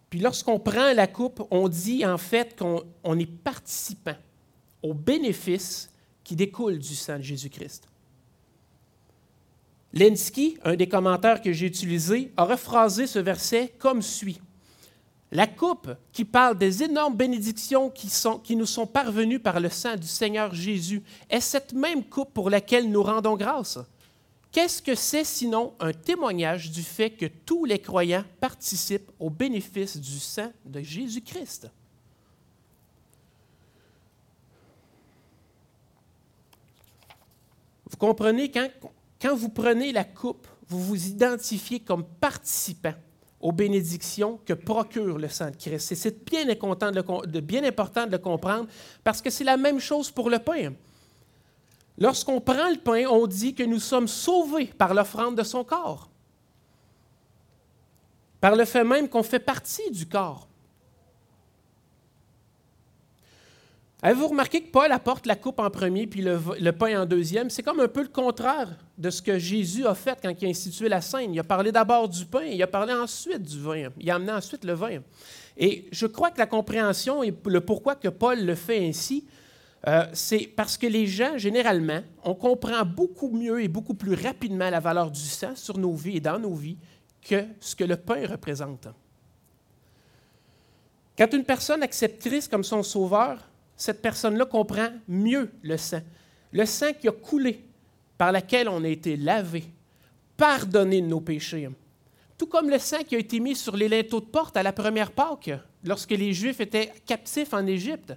Puis 0.09 0.19
lorsqu'on 0.19 0.59
prend 0.59 0.93
la 0.93 1.07
coupe, 1.07 1.43
on 1.51 1.67
dit 1.67 2.05
en 2.05 2.17
fait 2.17 2.57
qu'on 2.57 3.19
est 3.19 3.31
participant 3.31 4.15
aux 4.81 4.93
bénéfices 4.93 5.89
qui 6.23 6.35
découlent 6.35 6.79
du 6.79 6.95
sang 6.95 7.17
de 7.17 7.23
Jésus-Christ. 7.23 7.87
Lenski, 9.93 10.57
un 10.63 10.75
des 10.75 10.87
commentaires 10.87 11.41
que 11.41 11.51
j'ai 11.51 11.65
utilisés, 11.65 12.31
a 12.37 12.45
rephrasé 12.45 13.07
ce 13.07 13.19
verset 13.19 13.73
comme 13.79 14.01
suit. 14.01 14.39
La 15.31 15.45
coupe 15.45 15.89
qui 16.11 16.25
parle 16.25 16.57
des 16.57 16.83
énormes 16.83 17.15
bénédictions 17.15 17.89
qui, 17.89 18.11
qui 18.43 18.55
nous 18.55 18.65
sont 18.65 18.87
parvenues 18.87 19.39
par 19.39 19.59
le 19.59 19.69
sang 19.69 19.95
du 19.95 20.07
Seigneur 20.07 20.53
Jésus 20.55 21.03
est 21.29 21.39
cette 21.39 21.73
même 21.73 22.03
coupe 22.03 22.33
pour 22.33 22.49
laquelle 22.49 22.89
nous 22.89 23.03
rendons 23.03 23.35
grâce. 23.35 23.77
Qu'est-ce 24.51 24.81
que 24.81 24.95
c'est 24.95 25.23
sinon 25.23 25.73
un 25.79 25.93
témoignage 25.93 26.71
du 26.71 26.81
fait 26.81 27.11
que 27.11 27.27
tous 27.27 27.65
les 27.65 27.79
croyants 27.79 28.23
participent 28.39 29.11
au 29.19 29.29
bénéfice 29.29 29.95
du 29.97 30.19
sang 30.19 30.51
de 30.65 30.81
Jésus-Christ? 30.81 31.69
Vous 37.91 37.97
comprenez, 37.97 38.51
quand, 38.51 39.35
vous 39.35 39.49
prenez 39.49 39.91
la 39.91 40.03
coupe, 40.03 40.47
vous 40.67 40.83
vous 40.83 41.07
identifiez 41.07 41.79
comme 41.79 42.03
participant 42.03 42.93
aux 43.39 43.51
bénédictions 43.51 44.39
que 44.45 44.53
procure 44.53 45.17
le 45.17 45.29
sang 45.29 45.51
de 45.51 45.55
Christ. 45.55 45.91
Et 45.91 45.95
c'est 45.95 46.25
bien, 46.25 46.45
bien 46.45 47.63
important 47.63 48.07
de 48.07 48.11
le 48.11 48.17
comprendre 48.17 48.67
parce 49.03 49.21
que 49.21 49.29
c'est 49.29 49.43
la 49.43 49.57
même 49.57 49.79
chose 49.79 50.09
pour 50.09 50.29
le 50.29 50.39
pain. 50.39 50.73
Lorsqu'on 51.99 52.39
prend 52.39 52.69
le 52.69 52.77
pain, 52.77 53.05
on 53.09 53.27
dit 53.27 53.53
que 53.53 53.63
nous 53.63 53.79
sommes 53.79 54.07
sauvés 54.07 54.67
par 54.77 54.93
l'offrande 54.93 55.35
de 55.35 55.43
son 55.43 55.65
corps, 55.65 56.09
par 58.39 58.55
le 58.55 58.63
fait 58.63 58.85
même 58.85 59.09
qu'on 59.09 59.23
fait 59.23 59.39
partie 59.39 59.91
du 59.91 60.07
corps. 60.07 60.47
Avez-vous 64.01 64.29
remarqué 64.29 64.61
que 64.61 64.71
Paul 64.71 64.89
apporte 64.93 65.25
la 65.25 65.35
coupe 65.35 65.59
en 65.59 65.69
premier 65.69 66.07
puis 66.07 66.21
le, 66.21 66.71
pain 66.71 67.01
en 67.01 67.05
deuxième? 67.05 67.49
C'est 67.49 67.63
comme 67.63 67.81
un 67.81 67.89
peu 67.89 68.01
le 68.01 68.07
contraire 68.07 68.69
de 68.97 69.09
ce 69.09 69.21
que 69.21 69.37
Jésus 69.37 69.85
a 69.85 69.93
fait 69.93 70.17
quand 70.21 70.33
il 70.41 70.45
a 70.45 70.49
institué 70.49 70.87
la 70.87 71.01
scène. 71.01 71.33
Il 71.33 71.39
a 71.41 71.43
parlé 71.43 71.73
d'abord 71.73 72.07
du 72.07 72.25
pain, 72.25 72.43
il 72.43 72.63
a 72.63 72.67
parlé 72.67 72.93
ensuite 72.93 73.41
du 73.41 73.59
vin. 73.59 73.89
Il 73.99 74.09
a 74.09 74.15
amené 74.15 74.31
ensuite 74.31 74.63
le 74.63 74.71
vin. 74.71 74.99
Et 75.57 75.89
je 75.91 76.07
crois 76.07 76.31
que 76.31 76.37
la 76.37 76.45
compréhension 76.45 77.23
et 77.23 77.33
le 77.45 77.59
pourquoi 77.59 77.95
que 77.95 78.07
Paul 78.07 78.39
le 78.45 78.55
fait 78.55 78.87
ainsi, 78.87 79.27
euh, 79.87 80.05
c'est 80.13 80.47
parce 80.55 80.77
que 80.77 80.87
les 80.87 81.07
gens, 81.07 81.37
généralement, 81.37 82.01
on 82.23 82.35
comprend 82.35 82.83
beaucoup 82.83 83.31
mieux 83.31 83.61
et 83.61 83.67
beaucoup 83.67 83.93
plus 83.93 84.13
rapidement 84.13 84.69
la 84.69 84.79
valeur 84.79 85.09
du 85.09 85.21
sang 85.21 85.55
sur 85.55 85.77
nos 85.77 85.93
vies 85.93 86.17
et 86.17 86.21
dans 86.21 86.37
nos 86.37 86.53
vies 86.53 86.77
que 87.21 87.45
ce 87.59 87.75
que 87.75 87.85
le 87.85 87.95
pain 87.95 88.27
représente. 88.27 88.87
Quand 91.17 91.33
une 91.33 91.43
personne 91.43 91.83
accepte 91.83 92.21
Christ 92.21 92.49
comme 92.49 92.63
son 92.63 92.83
sauveur, 92.83 93.39
cette 93.75 94.01
personne-là 94.01 94.45
comprend 94.45 94.89
mieux 95.07 95.49
le 95.61 95.77
sang. 95.77 96.01
Le 96.51 96.65
sang 96.65 96.93
qui 96.93 97.07
a 97.07 97.11
coulé, 97.11 97.63
par 98.17 98.31
lequel 98.31 98.67
on 98.67 98.83
a 98.83 98.87
été 98.87 99.15
lavé, 99.15 99.63
pardonné 100.35 101.01
de 101.01 101.07
nos 101.07 101.21
péchés. 101.21 101.69
Tout 102.37 102.47
comme 102.47 102.69
le 102.69 102.79
sang 102.79 103.03
qui 103.07 103.15
a 103.15 103.19
été 103.19 103.39
mis 103.39 103.55
sur 103.55 103.75
les 103.75 103.87
linteaux 103.87 104.19
de 104.19 104.25
porte 104.25 104.57
à 104.57 104.63
la 104.63 104.73
première 104.73 105.11
Pâque, 105.11 105.51
lorsque 105.83 106.11
les 106.11 106.33
Juifs 106.33 106.59
étaient 106.59 106.91
captifs 107.05 107.53
en 107.53 107.65
Égypte. 107.67 108.13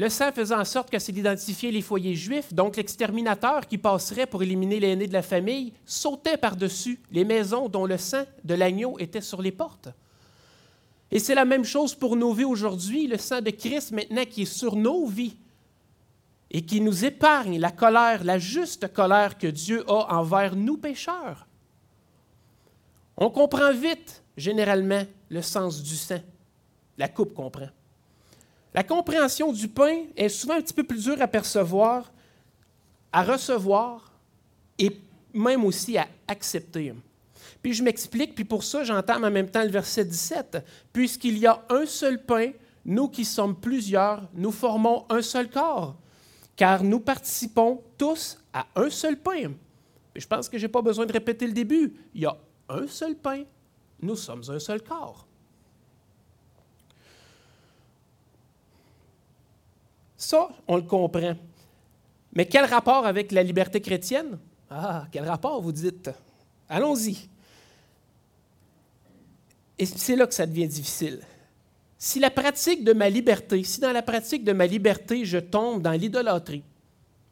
Le 0.00 0.08
sang 0.08 0.32
faisait 0.32 0.54
en 0.54 0.64
sorte 0.64 0.88
que 0.88 0.98
c'est 0.98 1.12
d'identifier 1.12 1.70
les 1.70 1.82
foyers 1.82 2.14
juifs, 2.14 2.54
donc 2.54 2.78
l'exterminateur 2.78 3.66
qui 3.66 3.76
passerait 3.76 4.24
pour 4.24 4.42
éliminer 4.42 4.80
l'aîné 4.80 5.06
de 5.06 5.12
la 5.12 5.20
famille 5.20 5.74
sautait 5.84 6.38
par-dessus 6.38 6.98
les 7.12 7.26
maisons 7.26 7.68
dont 7.68 7.84
le 7.84 7.98
sang 7.98 8.24
de 8.42 8.54
l'agneau 8.54 8.98
était 8.98 9.20
sur 9.20 9.42
les 9.42 9.52
portes. 9.52 9.90
Et 11.10 11.18
c'est 11.18 11.34
la 11.34 11.44
même 11.44 11.66
chose 11.66 11.94
pour 11.94 12.16
nos 12.16 12.32
vies 12.32 12.44
aujourd'hui, 12.44 13.08
le 13.08 13.18
sang 13.18 13.42
de 13.42 13.50
Christ 13.50 13.92
maintenant 13.92 14.24
qui 14.24 14.42
est 14.42 14.46
sur 14.46 14.74
nos 14.74 15.04
vies 15.04 15.36
et 16.50 16.62
qui 16.62 16.80
nous 16.80 17.04
épargne 17.04 17.60
la 17.60 17.70
colère, 17.70 18.24
la 18.24 18.38
juste 18.38 18.90
colère 18.94 19.36
que 19.36 19.48
Dieu 19.48 19.84
a 19.86 20.18
envers 20.18 20.56
nous 20.56 20.78
pécheurs. 20.78 21.46
On 23.18 23.28
comprend 23.28 23.74
vite, 23.74 24.22
généralement, 24.38 25.02
le 25.28 25.42
sens 25.42 25.82
du 25.82 25.94
sang. 25.94 26.22
La 26.96 27.08
coupe 27.08 27.34
comprend. 27.34 27.68
La 28.72 28.84
compréhension 28.84 29.52
du 29.52 29.68
pain 29.68 30.04
est 30.16 30.28
souvent 30.28 30.54
un 30.54 30.60
petit 30.60 30.74
peu 30.74 30.84
plus 30.84 31.04
dure 31.04 31.20
à 31.20 31.26
percevoir, 31.26 32.12
à 33.12 33.22
recevoir 33.22 34.12
et 34.78 35.00
même 35.34 35.64
aussi 35.64 35.98
à 35.98 36.06
accepter. 36.28 36.94
Puis 37.62 37.74
je 37.74 37.82
m'explique, 37.82 38.34
puis 38.34 38.44
pour 38.44 38.64
ça, 38.64 38.84
j'entends 38.84 39.22
en 39.22 39.30
même 39.30 39.50
temps 39.50 39.62
le 39.62 39.70
verset 39.70 40.04
17. 40.04 40.58
Puisqu'il 40.92 41.38
y 41.38 41.46
a 41.46 41.62
un 41.68 41.84
seul 41.84 42.22
pain, 42.22 42.52
nous 42.84 43.08
qui 43.08 43.24
sommes 43.24 43.56
plusieurs, 43.56 44.28
nous 44.34 44.52
formons 44.52 45.04
un 45.10 45.20
seul 45.20 45.50
corps, 45.50 45.96
car 46.56 46.82
nous 46.82 47.00
participons 47.00 47.82
tous 47.98 48.38
à 48.52 48.66
un 48.76 48.88
seul 48.88 49.16
pain. 49.18 49.52
je 50.14 50.26
pense 50.26 50.48
que 50.48 50.58
je 50.58 50.66
n'ai 50.66 50.72
pas 50.72 50.82
besoin 50.82 51.06
de 51.06 51.12
répéter 51.12 51.46
le 51.46 51.52
début. 51.52 51.92
Il 52.14 52.22
y 52.22 52.26
a 52.26 52.36
un 52.68 52.86
seul 52.86 53.16
pain, 53.16 53.44
nous 54.00 54.16
sommes 54.16 54.42
un 54.48 54.58
seul 54.58 54.82
corps. 54.82 55.26
Ça, 60.30 60.48
on 60.68 60.76
le 60.76 60.82
comprend. 60.82 61.34
Mais 62.34 62.46
quel 62.46 62.64
rapport 62.64 63.04
avec 63.04 63.32
la 63.32 63.42
liberté 63.42 63.80
chrétienne? 63.80 64.38
Ah, 64.70 65.08
quel 65.10 65.24
rapport, 65.28 65.60
vous 65.60 65.72
dites? 65.72 66.08
Allons-y. 66.68 67.28
Et 69.76 69.86
c'est 69.86 70.14
là 70.14 70.28
que 70.28 70.34
ça 70.34 70.46
devient 70.46 70.68
difficile. 70.68 71.18
Si 71.98 72.20
la 72.20 72.30
pratique 72.30 72.84
de 72.84 72.92
ma 72.92 73.08
liberté, 73.08 73.64
si 73.64 73.80
dans 73.80 73.90
la 73.90 74.02
pratique 74.02 74.44
de 74.44 74.52
ma 74.52 74.68
liberté, 74.68 75.24
je 75.24 75.38
tombe 75.38 75.82
dans 75.82 75.98
l'idolâtrie, 75.98 76.62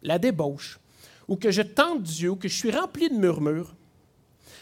la 0.02 0.18
débauche, 0.18 0.80
ou 1.28 1.36
que 1.36 1.52
je 1.52 1.62
tente 1.62 2.02
Dieu, 2.02 2.30
ou 2.30 2.36
que 2.36 2.48
je 2.48 2.56
suis 2.56 2.72
rempli 2.72 3.08
de 3.08 3.14
murmures, 3.14 3.76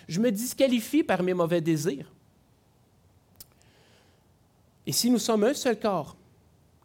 je 0.09 0.21
me 0.21 0.31
disqualifie 0.31 1.03
par 1.03 1.23
mes 1.23 1.33
mauvais 1.33 1.63
désirs. 1.63 2.13
Et 4.87 4.93
si 4.93 5.09
nous 5.09 5.19
sommes 5.19 5.45
un 5.45 5.55
seul 5.55 5.81
corps, 5.81 6.19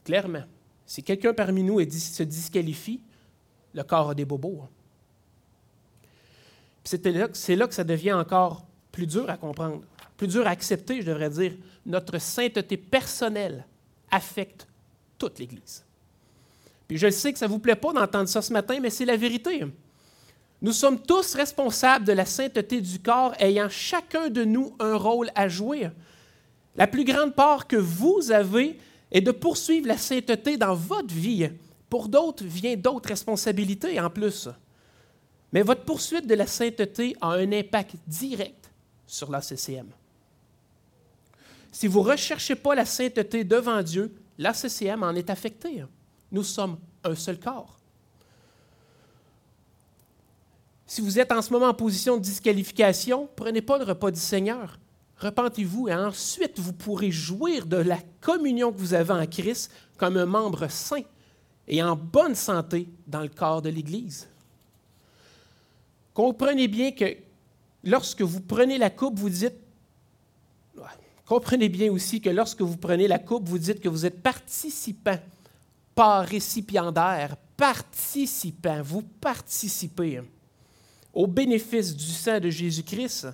clairement, 0.05 0.45
si 0.91 1.03
quelqu'un 1.03 1.33
parmi 1.33 1.63
nous 1.63 1.79
se 1.89 2.23
disqualifie, 2.23 2.99
le 3.73 3.81
corps 3.81 4.09
a 4.09 4.13
des 4.13 4.25
bobos. 4.25 4.59
Hein. 4.61 4.69
C'est 6.83 7.55
là 7.55 7.67
que 7.69 7.73
ça 7.73 7.85
devient 7.85 8.11
encore 8.11 8.65
plus 8.91 9.07
dur 9.07 9.29
à 9.29 9.37
comprendre 9.37 9.83
plus 10.17 10.27
dur 10.27 10.45
à 10.45 10.49
accepter, 10.49 11.01
je 11.01 11.05
devrais 11.05 11.29
dire, 11.29 11.53
notre 11.85 12.19
sainteté 12.19 12.75
personnelle 12.75 13.65
affecte 14.11 14.67
toute 15.17 15.39
l'Église. 15.39 15.85
Je 16.89 17.09
sais 17.09 17.31
que 17.31 17.39
ça 17.39 17.47
ne 17.47 17.51
vous 17.51 17.59
plaît 17.59 17.77
pas 17.77 17.93
d'entendre 17.93 18.27
ça 18.27 18.41
ce 18.41 18.51
matin, 18.51 18.77
mais 18.81 18.89
c'est 18.89 19.05
la 19.05 19.15
vérité. 19.15 19.63
Nous 20.61 20.73
sommes 20.73 21.01
tous 21.01 21.35
responsables 21.35 22.03
de 22.03 22.11
la 22.11 22.25
sainteté 22.25 22.81
du 22.81 22.99
corps, 22.99 23.33
ayant 23.39 23.69
chacun 23.69 24.29
de 24.29 24.43
nous 24.43 24.75
un 24.77 24.97
rôle 24.97 25.31
à 25.35 25.47
jouer. 25.47 25.89
La 26.75 26.85
plus 26.85 27.05
grande 27.05 27.33
part 27.33 27.65
que 27.65 27.77
vous 27.77 28.29
avez 28.33 28.77
est 29.11 29.21
de 29.21 29.31
poursuivre 29.31 29.87
la 29.87 29.97
sainteté 29.97 30.57
dans 30.57 30.73
votre 30.73 31.13
vie. 31.13 31.49
Pour 31.89 32.07
d'autres, 32.07 32.45
vient 32.45 32.75
d'autres 32.75 33.09
responsabilités 33.09 33.99
en 33.99 34.09
plus. 34.09 34.47
Mais 35.51 35.63
votre 35.63 35.83
poursuite 35.83 36.27
de 36.27 36.35
la 36.35 36.47
sainteté 36.47 37.15
a 37.19 37.33
un 37.33 37.51
impact 37.51 37.95
direct 38.07 38.71
sur 39.05 39.29
la 39.29 39.41
CCM. 39.41 39.87
Si 41.71 41.87
vous 41.87 42.03
ne 42.03 42.09
recherchez 42.09 42.55
pas 42.55 42.75
la 42.75 42.85
sainteté 42.85 43.43
devant 43.43 43.81
Dieu, 43.81 44.13
la 44.37 44.53
CCM 44.53 45.03
en 45.03 45.13
est 45.15 45.29
affectée. 45.29 45.83
Nous 46.31 46.43
sommes 46.43 46.77
un 47.03 47.15
seul 47.15 47.39
corps. 47.39 47.77
Si 50.85 50.99
vous 50.99 51.19
êtes 51.19 51.31
en 51.31 51.41
ce 51.41 51.53
moment 51.53 51.67
en 51.67 51.73
position 51.73 52.17
de 52.17 52.21
disqualification, 52.21 53.29
prenez 53.35 53.61
pas 53.61 53.77
le 53.77 53.85
repas 53.85 54.11
du 54.11 54.19
Seigneur. 54.19 54.77
Repentez-vous 55.21 55.87
et 55.87 55.93
ensuite 55.93 56.59
vous 56.59 56.73
pourrez 56.73 57.11
jouir 57.11 57.67
de 57.67 57.77
la 57.77 57.99
communion 58.19 58.71
que 58.71 58.79
vous 58.79 58.95
avez 58.95 59.13
en 59.13 59.27
Christ 59.27 59.71
comme 59.97 60.17
un 60.17 60.25
membre 60.25 60.67
saint 60.67 61.03
et 61.67 61.83
en 61.83 61.95
bonne 61.95 62.33
santé 62.33 62.89
dans 63.05 63.21
le 63.21 63.29
corps 63.29 63.61
de 63.61 63.69
l'Église. 63.69 64.27
Comprenez 66.15 66.67
bien 66.67 66.91
que 66.91 67.15
lorsque 67.83 68.23
vous 68.23 68.41
prenez 68.41 68.79
la 68.79 68.89
coupe, 68.89 69.19
vous 69.19 69.29
dites 69.29 69.55
Comprenez 71.31 71.69
bien 71.69 71.89
aussi 71.89 72.19
que 72.19 72.29
lorsque 72.29 72.61
vous 72.61 72.75
prenez 72.75 73.07
la 73.07 73.17
coupe, 73.17 73.47
vous 73.47 73.57
dites 73.57 73.79
que 73.79 73.87
vous 73.87 74.05
êtes 74.05 74.21
participant, 74.21 75.17
pas 75.95 76.23
récipiendaire, 76.23 77.37
participant. 77.55 78.81
Vous 78.81 79.01
participez 79.01 80.21
au 81.13 81.27
bénéfice 81.27 81.95
du 81.95 82.03
sang 82.03 82.37
de 82.41 82.49
Jésus-Christ. 82.49 83.27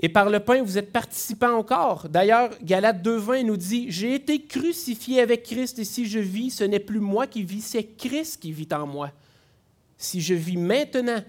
Et 0.00 0.08
par 0.08 0.28
le 0.28 0.40
pain, 0.40 0.62
vous 0.62 0.76
êtes 0.76 0.92
participant 0.92 1.56
encore. 1.56 2.08
D'ailleurs, 2.08 2.50
Galates 2.62 3.04
2.20 3.04 3.44
nous 3.44 3.56
dit, 3.56 3.86
J'ai 3.90 4.14
été 4.14 4.44
crucifié 4.44 5.20
avec 5.20 5.44
Christ 5.44 5.78
et 5.78 5.84
si 5.84 6.06
je 6.06 6.18
vis, 6.18 6.50
ce 6.50 6.64
n'est 6.64 6.80
plus 6.80 6.98
moi 6.98 7.26
qui 7.26 7.44
vis, 7.44 7.62
c'est 7.62 7.84
Christ 7.84 8.40
qui 8.40 8.52
vit 8.52 8.68
en 8.72 8.86
moi. 8.86 9.10
Si 9.96 10.20
je 10.20 10.34
vis 10.34 10.56
maintenant, 10.56 11.22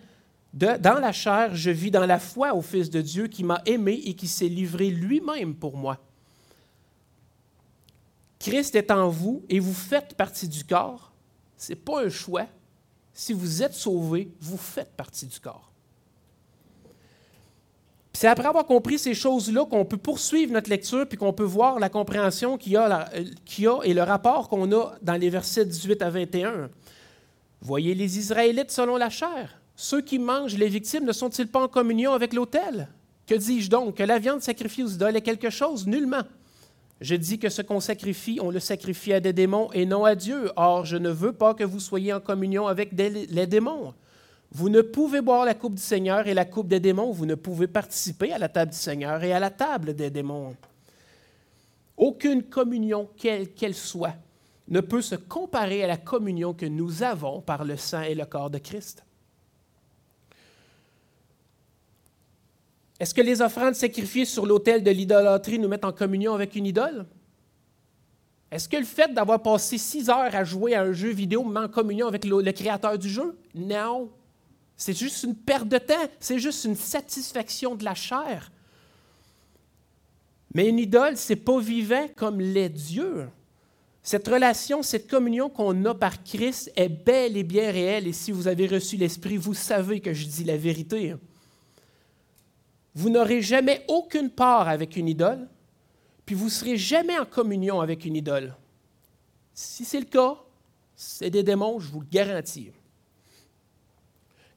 dans 0.53 0.99
la 0.99 1.11
chair, 1.11 1.53
je 1.53 1.69
vis 1.69 1.91
dans 1.91 2.05
la 2.05 2.17
foi 2.17 2.55
au 2.55 2.61
Fils 2.61 2.89
de 2.89 3.01
Dieu 3.01 3.27
qui 3.27 3.43
m'a 3.43 3.61
aimé 3.65 4.01
et 4.05 4.15
qui 4.15 4.27
s'est 4.27 4.47
livré 4.47 4.89
lui-même 4.89 5.53
pour 5.53 5.77
moi. 5.77 5.99
Christ 8.39 8.75
est 8.75 8.91
en 8.91 9.09
vous 9.09 9.43
et 9.49 9.59
vous 9.59 9.73
faites 9.73 10.15
partie 10.15 10.47
du 10.47 10.63
corps. 10.63 11.11
Ce 11.57 11.71
n'est 11.71 11.79
pas 11.79 12.05
un 12.05 12.09
choix. 12.09 12.47
Si 13.13 13.33
vous 13.33 13.63
êtes 13.63 13.73
sauvé, 13.73 14.31
vous 14.39 14.57
faites 14.57 14.95
partie 14.95 15.25
du 15.25 15.39
corps. 15.39 15.71
C'est 18.15 18.27
après 18.27 18.47
avoir 18.47 18.65
compris 18.65 18.97
ces 18.97 19.13
choses-là 19.13 19.65
qu'on 19.65 19.83
peut 19.83 19.97
poursuivre 19.97 20.53
notre 20.53 20.69
lecture 20.69 21.05
puis 21.07 21.17
qu'on 21.17 21.33
peut 21.33 21.43
voir 21.43 21.79
la 21.79 21.89
compréhension 21.89 22.57
qu'il 22.57 22.71
y, 22.71 22.77
a, 22.77 22.85
a 22.85 23.09
et 23.83 23.93
le 23.93 24.03
rapport 24.03 24.47
qu'on 24.47 24.71
a 24.71 24.95
dans 25.01 25.15
les 25.15 25.29
versets 25.29 25.65
18 25.65 26.01
à 26.01 26.09
21. 26.09 26.69
Voyez 27.61 27.93
les 27.93 28.17
Israélites 28.17 28.71
selon 28.71 28.95
la 28.95 29.09
chair. 29.09 29.59
Ceux 29.75 30.01
qui 30.01 30.17
mangent 30.17 30.55
les 30.55 30.69
victimes 30.69 31.03
ne 31.03 31.11
sont-ils 31.11 31.47
pas 31.47 31.63
en 31.63 31.67
communion 31.67 32.13
avec 32.13 32.31
l'autel? 32.31 32.87
Que 33.27 33.35
dis-je 33.35 33.69
donc? 33.69 33.95
Que 33.95 34.03
la 34.03 34.17
viande 34.17 34.41
sacrifiée 34.41 34.85
aux 34.85 34.89
idoles 34.89 35.17
est 35.17 35.21
quelque 35.21 35.49
chose? 35.49 35.85
Nullement. 35.85 36.23
Je 37.01 37.15
dis 37.15 37.37
que 37.37 37.49
ce 37.49 37.61
qu'on 37.61 37.81
sacrifie, 37.81 38.39
on 38.41 38.49
le 38.49 38.61
sacrifie 38.61 39.11
à 39.11 39.19
des 39.19 39.33
démons 39.33 39.69
et 39.73 39.85
non 39.85 40.05
à 40.05 40.15
Dieu. 40.15 40.51
Or, 40.55 40.85
je 40.85 40.95
ne 40.95 41.09
veux 41.09 41.33
pas 41.33 41.53
que 41.53 41.65
vous 41.65 41.81
soyez 41.81 42.13
en 42.13 42.21
communion 42.21 42.67
avec 42.67 42.91
les 42.93 43.47
démons. 43.47 43.93
Vous 44.51 44.69
ne 44.69 44.81
pouvez 44.81 45.21
boire 45.21 45.45
la 45.45 45.53
coupe 45.53 45.75
du 45.75 45.81
Seigneur 45.81 46.27
et 46.27 46.33
la 46.33 46.45
coupe 46.45 46.67
des 46.67 46.79
démons. 46.79 47.11
Vous 47.11 47.25
ne 47.25 47.35
pouvez 47.35 47.67
participer 47.67 48.31
à 48.31 48.37
la 48.37 48.49
table 48.49 48.71
du 48.71 48.77
Seigneur 48.77 49.23
et 49.23 49.33
à 49.33 49.39
la 49.39 49.49
table 49.49 49.93
des 49.93 50.09
démons. 50.09 50.55
Aucune 51.97 52.43
communion, 52.43 53.09
quelle 53.17 53.53
qu'elle 53.53 53.75
soit, 53.75 54.15
ne 54.67 54.81
peut 54.81 55.01
se 55.01 55.15
comparer 55.15 55.83
à 55.83 55.87
la 55.87 55.97
communion 55.97 56.53
que 56.53 56.65
nous 56.65 57.03
avons 57.03 57.41
par 57.41 57.63
le 57.65 57.77
sang 57.77 58.01
et 58.01 58.15
le 58.15 58.25
corps 58.25 58.49
de 58.49 58.57
Christ. 58.57 59.03
Est-ce 62.99 63.13
que 63.13 63.21
les 63.21 63.41
offrandes 63.41 63.75
sacrifiées 63.75 64.25
sur 64.25 64.45
l'autel 64.45 64.83
de 64.83 64.91
l'idolâtrie 64.91 65.59
nous 65.59 65.67
mettent 65.67 65.85
en 65.85 65.91
communion 65.91 66.33
avec 66.33 66.55
une 66.55 66.65
idole? 66.65 67.05
Est-ce 68.51 68.69
que 68.69 68.77
le 68.77 68.85
fait 68.85 69.13
d'avoir 69.13 69.41
passé 69.41 69.77
six 69.77 70.09
heures 70.09 70.33
à 70.33 70.43
jouer 70.45 70.75
à 70.75 70.83
un 70.83 70.93
jeu 70.93 71.09
vidéo 71.09 71.43
me 71.43 71.51
met 71.51 71.59
en 71.59 71.67
communion 71.67 72.07
avec 72.07 72.23
le, 72.23 72.51
créateur 72.51 72.97
du 72.97 73.09
jeu? 73.09 73.37
Non. 73.53 74.09
C'est 74.77 74.97
juste 74.97 75.23
une 75.23 75.35
perte 75.35 75.67
de 75.67 75.77
temps, 75.77 75.93
c'est 76.19 76.39
juste 76.39 76.65
une 76.65 76.75
satisfaction 76.75 77.75
de 77.75 77.83
la 77.83 77.95
chair. 77.95 78.51
Mais 80.53 80.69
une 80.69 80.79
idole, 80.79 81.17
c'est 81.17 81.35
pas 81.35 81.59
vivant 81.59 82.07
comme 82.15 82.39
les 82.39 82.69
dieux. 82.69 83.27
Cette 84.03 84.27
relation, 84.27 84.83
cette 84.83 85.09
communion 85.09 85.49
qu'on 85.49 85.83
a 85.85 85.95
par 85.95 86.23
Christ 86.23 86.71
est 86.75 86.89
belle 86.89 87.35
et 87.37 87.43
bien 87.43 87.71
réelle. 87.71 88.07
Et 88.07 88.13
si 88.13 88.31
vous 88.31 88.47
avez 88.47 88.67
reçu 88.67 88.97
l'Esprit, 88.97 89.35
vous 89.35 89.53
savez 89.53 89.99
que 89.99 90.13
je 90.13 90.27
dis 90.27 90.43
la 90.43 90.57
vérité. 90.57 91.15
Vous 92.93 93.09
n'aurez 93.09 93.41
jamais 93.41 93.83
aucune 93.87 94.29
part 94.29 94.69
avec 94.69 94.95
une 94.95 95.09
idole, 95.09 95.49
puis 96.25 96.35
vous 96.35 96.45
ne 96.45 96.49
serez 96.49 96.77
jamais 96.77 97.17
en 97.17 97.25
communion 97.25 97.81
avec 97.81 98.05
une 98.05 98.15
idole. 98.15 98.55
Si 99.53 99.83
c'est 99.83 99.99
le 99.99 100.05
cas, 100.05 100.37
c'est 100.95 101.29
des 101.29 101.43
démons, 101.43 101.79
je 101.79 101.91
vous 101.91 102.01
le 102.01 102.07
garantis. 102.09 102.71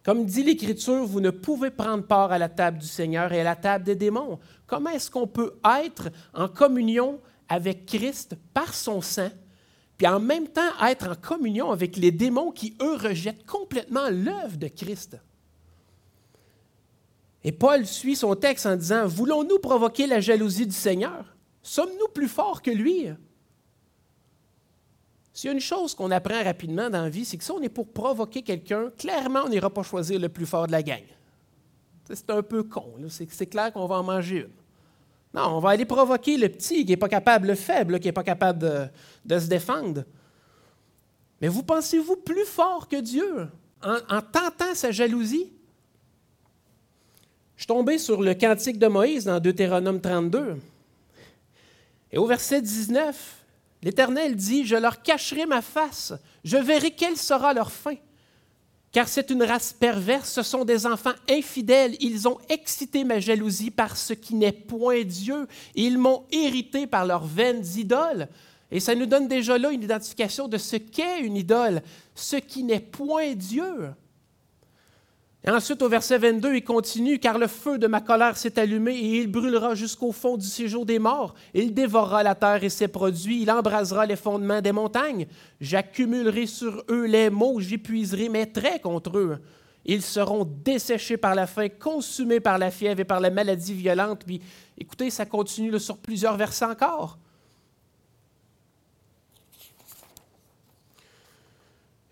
Comme 0.09 0.25
dit 0.25 0.43
l'Écriture, 0.43 1.05
vous 1.05 1.21
ne 1.21 1.29
pouvez 1.29 1.69
prendre 1.69 2.03
part 2.03 2.33
à 2.33 2.39
la 2.39 2.49
table 2.49 2.79
du 2.79 2.87
Seigneur 2.87 3.31
et 3.31 3.43
à 3.43 3.45
la 3.45 3.57
table 3.57 3.85
des 3.85 3.95
démons. 3.95 4.39
Comment 4.67 4.89
est-ce 4.89 5.11
qu'on 5.11 5.27
peut 5.27 5.53
être 5.83 6.09
en 6.33 6.49
communion 6.49 7.21
avec 7.47 7.85
Christ 7.85 8.35
par 8.55 8.73
son 8.73 9.03
sang, 9.03 9.29
puis 9.99 10.07
en 10.07 10.19
même 10.19 10.49
temps 10.49 10.71
être 10.83 11.11
en 11.11 11.15
communion 11.15 11.71
avec 11.71 11.99
les 11.99 12.11
démons 12.11 12.53
qui, 12.53 12.75
eux, 12.81 12.97
rejettent 12.97 13.45
complètement 13.45 14.09
l'œuvre 14.09 14.57
de 14.57 14.69
Christ? 14.69 15.19
Et 17.45 17.53
Paul 17.53 17.85
suit 17.85 18.17
son 18.17 18.35
texte 18.35 18.65
en 18.65 18.77
disant, 18.77 19.07
Voulons-nous 19.07 19.59
provoquer 19.59 20.07
la 20.07 20.21
jalousie 20.21 20.67
du 20.67 20.75
Seigneur? 20.75 21.37
Sommes-nous 21.63 22.09
plus 22.15 22.29
forts 22.29 22.63
que 22.63 22.71
lui? 22.71 23.09
S'il 25.39 25.47
y 25.47 25.51
a 25.51 25.55
une 25.55 25.61
chose 25.61 25.95
qu'on 25.95 26.11
apprend 26.11 26.43
rapidement 26.43 26.91
dans 26.91 27.05
la 27.05 27.09
vie, 27.09 27.25
c'est 27.25 27.37
que 27.37 27.45
si 27.45 27.53
on 27.53 27.63
est 27.63 27.69
pour 27.69 27.87
provoquer 27.87 28.43
quelqu'un, 28.43 28.91
clairement, 28.99 29.43
on 29.45 29.49
n'ira 29.49 29.71
pas 29.71 29.85
choisir 29.85 30.19
le 30.19 30.29
plus 30.29 30.47
fort 30.47 30.67
de 30.67 30.73
la 30.73 30.83
gang. 30.83 31.05
C'est 32.13 32.29
un 32.31 32.43
peu 32.43 32.65
con. 32.65 32.95
C'est 33.09 33.47
clair 33.47 33.73
qu'on 33.73 33.87
va 33.87 33.99
en 33.99 34.03
manger 34.03 34.39
une. 34.39 34.51
Non, 35.33 35.57
on 35.57 35.61
va 35.61 35.71
aller 35.71 35.85
provoquer 35.85 36.37
le 36.37 36.49
petit 36.49 36.85
qui 36.85 36.91
n'est 36.91 36.97
pas 36.97 37.09
capable, 37.09 37.47
le 37.47 37.55
faible 37.55 38.01
qui 38.01 38.09
n'est 38.09 38.13
pas 38.13 38.25
capable 38.25 38.91
de, 39.25 39.39
se 39.39 39.47
défendre. 39.47 40.03
Mais 41.41 41.47
vous 41.47 41.63
pensez-vous 41.63 42.17
plus 42.17 42.45
fort 42.45 42.89
que 42.89 43.01
Dieu 43.01 43.47
en, 43.81 43.99
en 44.11 44.21
tentant 44.21 44.75
sa 44.75 44.91
jalousie? 44.91 45.53
Je 47.55 47.61
suis 47.63 47.69
tombé 47.69 47.99
sur 47.99 48.21
le 48.21 48.35
cantique 48.35 48.81
de 48.81 48.89
Moïse 48.89 49.27
dans 49.27 49.39
Deutéronome 49.39 50.01
32. 50.01 50.57
Et 52.11 52.19
au 52.19 52.27
verset 52.27 52.61
19, 52.61 53.38
l'Éternel 53.83 54.37
dit, 54.37 54.67
Je 54.67 54.77
leur 54.77 55.03
cacherai 55.03 55.47
ma 55.47 55.63
face, 55.63 56.13
je 56.45 56.57
verrai 56.57 56.91
quelle 56.91 57.17
sera 57.17 57.53
leur 57.55 57.73
fin 57.73 57.97
car 58.93 59.09
c'est 59.09 59.31
une 59.31 59.43
race 59.43 59.73
perverse, 59.73 60.33
ce 60.33 60.43
sont 60.43 60.65
des 60.65 60.87
enfants 60.87 61.13
infidèles, 61.29 61.95
ils 62.01 62.27
ont 62.27 62.39
excité 62.49 63.05
ma 63.05 63.21
jalousie 63.21 63.71
par 63.71 63.97
ce 63.97 64.15
qui 64.15 64.35
n'est 64.35 64.53
point 64.53 65.05
Dieu, 65.05 65.47
ils 65.75 65.99
m'ont 65.99 66.25
hérité 66.33 66.87
par 66.87 67.05
leurs 67.05 67.27
vaines 67.27 67.65
idoles. 67.77 68.29
Et 68.71 68.81
ça 68.81 68.95
nous 68.95 69.07
donne 69.07 69.29
déjà 69.29 69.59
là 69.59 69.71
une 69.71 69.83
identification 69.83 70.49
de 70.49 70.59
ce 70.59 70.77
qu'est 70.77 71.21
une 71.21 71.37
idole, 71.37 71.83
ce 72.15 72.37
qui 72.37 72.65
n'est 72.65 72.81
point 72.81 73.35
Dieu. 73.35 73.91
Et 75.45 75.51
ensuite, 75.51 75.83
au 75.83 75.89
verset 75.89 76.19
22, 76.19 76.57
il 76.57 76.65
continue, 76.65 77.21
car 77.21 77.39
le 77.39 77.47
feu 77.47 77.79
de 77.79 77.87
ma 77.87 78.01
colère 78.01 78.37
s'est 78.37 78.59
allumé 78.59 78.93
et 78.93 79.21
il 79.21 79.29
brûlera 79.29 79.75
jusqu'au 79.75 80.11
fond 80.11 80.37
du 80.37 80.47
séjour 80.47 80.85
des 80.85 80.99
morts. 80.99 81.35
Il 81.55 81.73
dévorera 81.73 82.25
la 82.25 82.35
terre 82.35 82.65
et 82.65 82.69
ses 82.69 82.89
produits, 82.89 83.43
il 83.43 83.51
embrasera 83.51 84.05
les 84.05 84.17
fondements 84.17 84.61
des 84.61 84.73
montagnes. 84.73 85.27
J'accumulerai 85.61 86.47
sur 86.47 86.83
eux 86.91 87.07
les 87.07 87.31
maux, 87.31 87.61
j'épuiserai 87.61 88.29
mes 88.29 88.51
traits 88.51 88.83
contre 88.83 89.17
eux. 89.17 89.39
Ils 89.85 90.03
seront 90.03 90.45
desséchés 90.45 91.17
par 91.17 91.37
la 91.37 91.47
faim, 91.47 91.69
consumés 91.69 92.41
par 92.41 92.59
la 92.59 92.71
fièvre 92.71 93.01
et 93.01 93.05
par 93.05 93.21
la 93.21 93.31
maladie 93.31 93.75
violente. 93.75 94.25
Puis, 94.27 94.43
écoutez, 94.77 95.09
ça 95.09 95.25
continue 95.25 95.79
sur 95.79 95.99
plusieurs 95.99 96.37
versets 96.37 96.65
encore. 96.65 97.17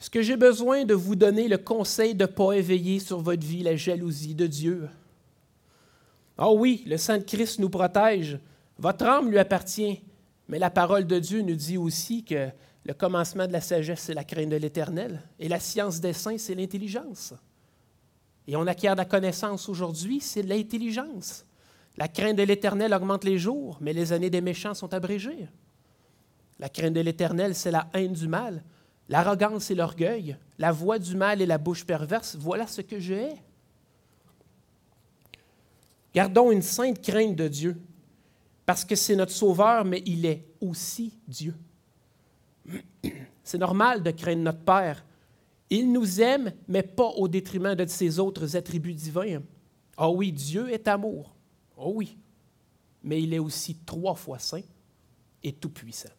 Est-ce 0.07 0.11
que 0.13 0.23
j'ai 0.23 0.37
besoin 0.37 0.85
de 0.85 0.95
vous 0.95 1.17
donner 1.17 1.49
le 1.49 1.59
conseil 1.59 2.15
de 2.15 2.23
ne 2.23 2.27
pas 2.31 2.53
éveiller 2.53 3.01
sur 3.01 3.19
votre 3.19 3.45
vie 3.45 3.65
la 3.65 3.75
jalousie 3.75 4.37
de 4.37 4.47
Dieu? 4.47 4.89
Ah 6.39 6.53
oui, 6.53 6.85
le 6.87 6.97
sang 6.97 7.19
de 7.19 7.25
Christ 7.25 7.59
nous 7.59 7.69
protège. 7.69 8.39
Votre 8.79 9.05
âme 9.05 9.29
lui 9.29 9.39
appartient. 9.41 10.01
Mais 10.47 10.61
la 10.61 10.71
parole 10.71 11.09
de 11.09 11.19
Dieu 11.19 11.43
nous 11.43 11.57
dit 11.57 11.77
aussi 11.77 12.23
que 12.23 12.51
le 12.85 12.95
commencement 12.95 13.49
de 13.49 13.53
la 13.53 13.61
sagesse, 13.61 13.99
c'est 14.03 14.15
la 14.15 14.23
crainte 14.23 14.49
de 14.49 14.55
l'Éternel. 14.55 15.25
Et 15.41 15.49
la 15.49 15.59
science 15.59 16.01
des 16.01 16.13
saints, 16.13 16.39
c'est 16.39 16.55
l'intelligence. 16.55 17.35
Et 18.47 18.55
on 18.55 18.69
acquiert 18.69 18.95
la 18.95 19.07
connaissance 19.07 19.69
aujourd'hui, 19.69 20.21
c'est 20.21 20.43
l'intelligence. 20.43 21.45
La 21.97 22.07
crainte 22.07 22.37
de 22.37 22.45
l'Éternel 22.45 22.95
augmente 22.95 23.25
les 23.25 23.39
jours, 23.39 23.77
mais 23.81 23.93
les 23.93 24.13
années 24.13 24.31
des 24.31 24.41
méchants 24.41 24.75
sont 24.75 24.95
abrégées. 24.95 25.49
La 26.61 26.69
crainte 26.69 26.95
de 26.95 27.01
l'Éternel, 27.01 27.57
c'est 27.57 27.73
la 27.73 27.89
haine 27.93 28.13
du 28.13 28.29
mal. 28.29 28.63
L'arrogance 29.09 29.71
et 29.71 29.75
l'orgueil, 29.75 30.37
la 30.59 30.73
voix 30.73 30.99
du 30.99 31.15
mal 31.15 31.41
et 31.41 31.47
la 31.47 31.59
bouche 31.59 31.85
perverse, 31.85 32.37
voilà 32.37 32.67
ce 32.67 32.81
que 32.81 32.99
je 32.99 33.15
hais. 33.15 33.37
Gardons 36.15 36.51
une 36.51 36.63
sainte 36.63 37.01
crainte 37.03 37.37
de 37.37 37.47
Dieu, 37.47 37.77
parce 38.65 38.85
que 38.85 38.97
c'est 38.97 39.15
notre 39.15 39.33
Sauveur, 39.33 39.85
mais 39.85 40.03
il 40.07 40.27
est 40.27 40.45
aussi 40.61 41.19
Dieu. 41.29 41.55
C'est 43.45 43.59
normal 43.59 44.03
de 44.03 44.11
craindre 44.11 44.43
notre 44.43 44.65
Père. 44.65 45.05
Il 45.71 45.93
nous 45.93 46.21
aime, 46.21 46.53
mais 46.67 46.83
pas 46.83 47.11
au 47.11 47.29
détriment 47.29 47.77
de 47.77 47.87
ses 47.87 48.19
autres 48.19 48.57
attributs 48.57 48.93
divins. 48.93 49.41
Ah 49.97 50.11
oui, 50.11 50.33
Dieu 50.33 50.69
est 50.73 50.89
amour. 50.89 51.33
Oh 51.77 51.93
oui. 51.95 52.17
Mais 53.05 53.23
il 53.23 53.33
est 53.33 53.39
aussi 53.39 53.77
trois 53.87 54.17
fois 54.17 54.41
saint 54.41 54.63
et 55.45 55.53
tout-puissant. 55.53 56.16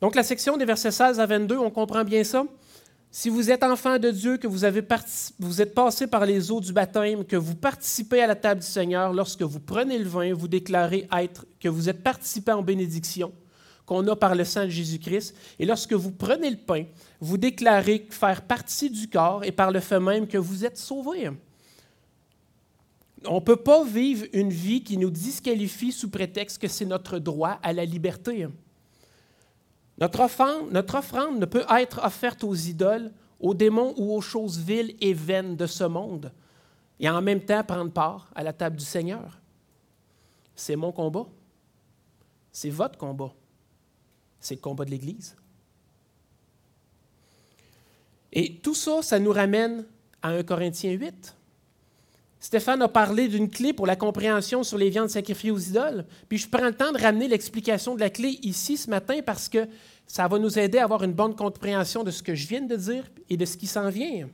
Donc 0.00 0.14
la 0.14 0.22
section 0.22 0.56
des 0.56 0.64
versets 0.64 0.90
16 0.90 1.20
à 1.20 1.26
22, 1.26 1.58
on 1.58 1.70
comprend 1.70 2.04
bien 2.04 2.24
ça. 2.24 2.44
Si 3.12 3.28
vous 3.28 3.50
êtes 3.50 3.64
enfant 3.64 3.98
de 3.98 4.10
Dieu, 4.10 4.36
que 4.36 4.46
vous, 4.46 4.64
avez 4.64 4.82
vous 5.40 5.60
êtes 5.60 5.74
passé 5.74 6.06
par 6.06 6.24
les 6.24 6.52
eaux 6.52 6.60
du 6.60 6.72
baptême, 6.72 7.24
que 7.24 7.36
vous 7.36 7.56
participez 7.56 8.22
à 8.22 8.28
la 8.28 8.36
table 8.36 8.60
du 8.60 8.66
Seigneur, 8.66 9.12
lorsque 9.12 9.42
vous 9.42 9.58
prenez 9.58 9.98
le 9.98 10.08
vin, 10.08 10.32
vous 10.32 10.46
déclarez 10.46 11.08
être, 11.18 11.44
que 11.58 11.68
vous 11.68 11.88
êtes 11.88 12.02
participant 12.02 12.54
en 12.54 12.62
bénédiction 12.62 13.32
qu'on 13.84 14.06
a 14.06 14.14
par 14.14 14.36
le 14.36 14.44
sang 14.44 14.66
de 14.66 14.70
Jésus-Christ. 14.70 15.34
Et 15.58 15.66
lorsque 15.66 15.92
vous 15.92 16.12
prenez 16.12 16.48
le 16.48 16.56
pain, 16.56 16.84
vous 17.18 17.36
déclarez 17.36 18.06
faire 18.10 18.42
partie 18.42 18.88
du 18.88 19.08
corps 19.08 19.42
et 19.44 19.50
par 19.50 19.72
le 19.72 19.80
fait 19.80 19.98
même 19.98 20.28
que 20.28 20.38
vous 20.38 20.64
êtes 20.64 20.78
sauvés. 20.78 21.28
On 23.26 23.34
ne 23.34 23.40
peut 23.40 23.56
pas 23.56 23.82
vivre 23.84 24.26
une 24.32 24.50
vie 24.50 24.84
qui 24.84 24.96
nous 24.96 25.10
disqualifie 25.10 25.90
sous 25.90 26.08
prétexte 26.08 26.58
que 26.58 26.68
c'est 26.68 26.84
notre 26.84 27.18
droit 27.18 27.58
à 27.64 27.72
la 27.72 27.84
liberté. 27.84 28.46
Notre 30.00 30.20
offrande, 30.20 30.70
ne 30.72 31.44
peut 31.44 31.64
être 31.68 32.02
offerte 32.02 32.42
aux 32.42 32.54
idoles, 32.54 33.12
aux 33.38 33.54
démons 33.54 33.94
ou 33.98 34.14
aux 34.14 34.22
choses 34.22 34.58
viles 34.58 34.96
et 35.00 35.12
vaines 35.12 35.56
de 35.56 35.66
ce 35.66 35.84
monde, 35.84 36.32
et 36.98 37.08
en 37.08 37.20
même 37.20 37.40
temps 37.40 37.62
prendre 37.62 37.92
part 37.92 38.30
à 38.34 38.42
la 38.42 38.52
table 38.52 38.76
du 38.76 38.84
Seigneur. 38.84 39.38
C'est 40.56 40.76
mon 40.76 40.92
combat. 40.92 41.26
C'est 42.52 42.70
votre 42.70 42.98
combat. 42.98 43.32
C'est 44.40 44.54
le 44.54 44.60
combat 44.60 44.84
de 44.84 44.90
l'Église. 44.90 45.36
Et 48.32 48.56
tout 48.56 48.74
ça, 48.74 49.02
ça 49.02 49.18
nous 49.18 49.32
ramène 49.32 49.84
à 50.22 50.30
1 50.30 50.42
Corinthiens 50.44 50.92
8. 50.92 51.36
Stéphane 52.40 52.80
a 52.80 52.88
parlé 52.88 53.28
d'une 53.28 53.50
clé 53.50 53.74
pour 53.74 53.86
la 53.86 53.96
compréhension 53.96 54.62
sur 54.62 54.78
les 54.78 54.88
viandes 54.88 55.10
sacrifiées 55.10 55.50
aux 55.50 55.58
idoles. 55.58 56.06
Puis 56.28 56.38
je 56.38 56.48
prends 56.48 56.64
le 56.64 56.74
temps 56.74 56.90
de 56.90 56.98
ramener 56.98 57.28
l'explication 57.28 57.94
de 57.94 58.00
la 58.00 58.08
clé 58.08 58.38
ici 58.42 58.78
ce 58.78 58.88
matin 58.88 59.20
parce 59.24 59.50
que 59.50 59.68
ça 60.06 60.26
va 60.26 60.38
nous 60.38 60.58
aider 60.58 60.78
à 60.78 60.84
avoir 60.84 61.04
une 61.04 61.12
bonne 61.12 61.36
compréhension 61.36 62.02
de 62.02 62.10
ce 62.10 62.22
que 62.22 62.34
je 62.34 62.48
viens 62.48 62.62
de 62.62 62.76
dire 62.76 63.04
et 63.28 63.36
de 63.36 63.44
ce 63.44 63.58
qui 63.58 63.66
s'en 63.66 63.90
vient. 63.90 64.28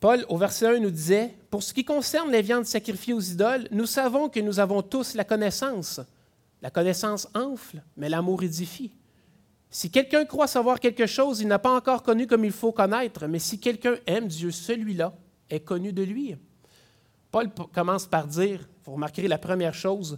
Paul, 0.00 0.24
au 0.28 0.38
verset 0.38 0.66
1, 0.66 0.78
nous 0.78 0.90
disait, 0.90 1.34
Pour 1.50 1.62
ce 1.62 1.74
qui 1.74 1.84
concerne 1.84 2.30
les 2.30 2.42
viandes 2.42 2.64
sacrifiées 2.64 3.14
aux 3.14 3.20
idoles, 3.20 3.68
nous 3.70 3.86
savons 3.86 4.28
que 4.28 4.40
nous 4.40 4.60
avons 4.60 4.80
tous 4.80 5.14
la 5.14 5.24
connaissance. 5.24 6.00
La 6.62 6.70
connaissance 6.70 7.28
enfle, 7.34 7.82
mais 7.96 8.08
l'amour 8.08 8.42
édifie. 8.42 8.92
Si 9.70 9.90
quelqu'un 9.90 10.24
croit 10.24 10.46
savoir 10.46 10.80
quelque 10.80 11.06
chose, 11.06 11.40
il 11.40 11.48
n'a 11.48 11.58
pas 11.58 11.76
encore 11.76 12.02
connu 12.02 12.26
comme 12.26 12.44
il 12.44 12.52
faut 12.52 12.72
connaître, 12.72 13.26
mais 13.26 13.38
si 13.38 13.60
quelqu'un 13.60 13.96
aime 14.06 14.26
Dieu, 14.26 14.50
celui-là 14.50 15.14
est 15.50 15.60
connu 15.60 15.92
de 15.92 16.02
lui. 16.02 16.36
Paul 17.30 17.50
commence 17.74 18.06
par 18.06 18.26
dire, 18.26 18.66
vous 18.84 18.92
remarquerez 18.92 19.28
la 19.28 19.38
première 19.38 19.74
chose, 19.74 20.16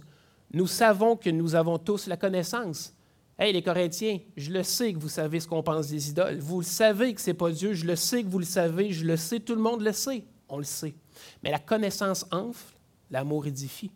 nous 0.53 0.67
savons 0.67 1.17
que 1.17 1.29
nous 1.29 1.55
avons 1.55 1.77
tous 1.77 2.07
la 2.07 2.17
connaissance. 2.17 2.93
Hey 3.37 3.53
les 3.53 3.63
Corinthiens, 3.63 4.19
je 4.37 4.51
le 4.51 4.63
sais 4.63 4.93
que 4.93 4.99
vous 4.99 5.09
savez 5.09 5.39
ce 5.39 5.47
qu'on 5.47 5.63
pense 5.63 5.87
des 5.87 6.09
idoles. 6.09 6.39
Vous 6.39 6.59
le 6.59 6.65
savez 6.65 7.13
que 7.13 7.21
ce 7.21 7.31
n'est 7.31 7.33
pas 7.33 7.49
Dieu. 7.49 7.73
Je 7.73 7.85
le 7.85 7.95
sais 7.95 8.23
que 8.23 8.27
vous 8.27 8.39
le 8.39 8.45
savez. 8.45 8.91
Je 8.91 9.05
le 9.05 9.17
sais, 9.17 9.39
tout 9.39 9.55
le 9.55 9.61
monde 9.61 9.81
le 9.81 9.93
sait. 9.93 10.25
On 10.47 10.57
le 10.57 10.63
sait. 10.63 10.93
Mais 11.41 11.49
la 11.49 11.57
connaissance 11.57 12.25
enfle, 12.31 12.75
l'amour 13.09 13.47
édifie. 13.47 13.89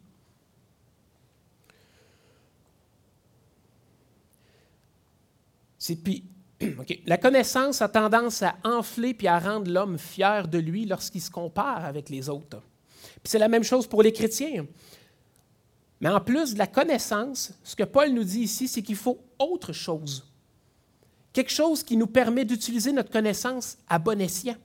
La 7.06 7.17
connaissance 7.17 7.82
a 7.82 7.89
tendance 7.89 8.41
à 8.41 8.56
enfler 8.63 9.13
puis 9.13 9.28
à 9.28 9.39
rendre 9.39 9.71
l'homme 9.71 9.98
fier 9.98 10.48
de 10.48 10.58
lui 10.58 10.86
lorsqu'il 10.86 11.21
se 11.21 11.30
compare 11.30 11.86
avec 11.86 12.10
les 12.10 12.30
autres. 12.30 12.62
Puis 13.02 13.32
c'est 13.32 13.39
la 13.39 13.48
même 13.48 13.63
chose 13.63 13.88
pour 13.88 14.02
les 14.02 14.13
chrétiens. 14.13 14.65
Mais 16.02 16.10
en 16.10 16.19
plus 16.21 16.54
de 16.54 16.60
la 16.60 16.67
connaissance, 16.67 17.54
ce 17.63 17.76
que 17.76 17.84
Paul 17.84 18.10
nous 18.10 18.24
dit 18.24 18.41
ici, 18.41 18.67
c'est 18.67 18.82
qu'il 18.82 18.95
faut 18.95 19.19
autre 19.39 19.74
chose. 19.74 20.26
Quelque 21.34 21.52
chose 21.52 21.84
qui 21.84 21.98
nous 21.98 22.08
permet 22.08 22.45
d'utiliser 22.45 22.91
notre 22.91 23.10
connaissance 23.10 23.78
à 23.88 24.00
bon 24.00 24.21
escient. 24.21 24.56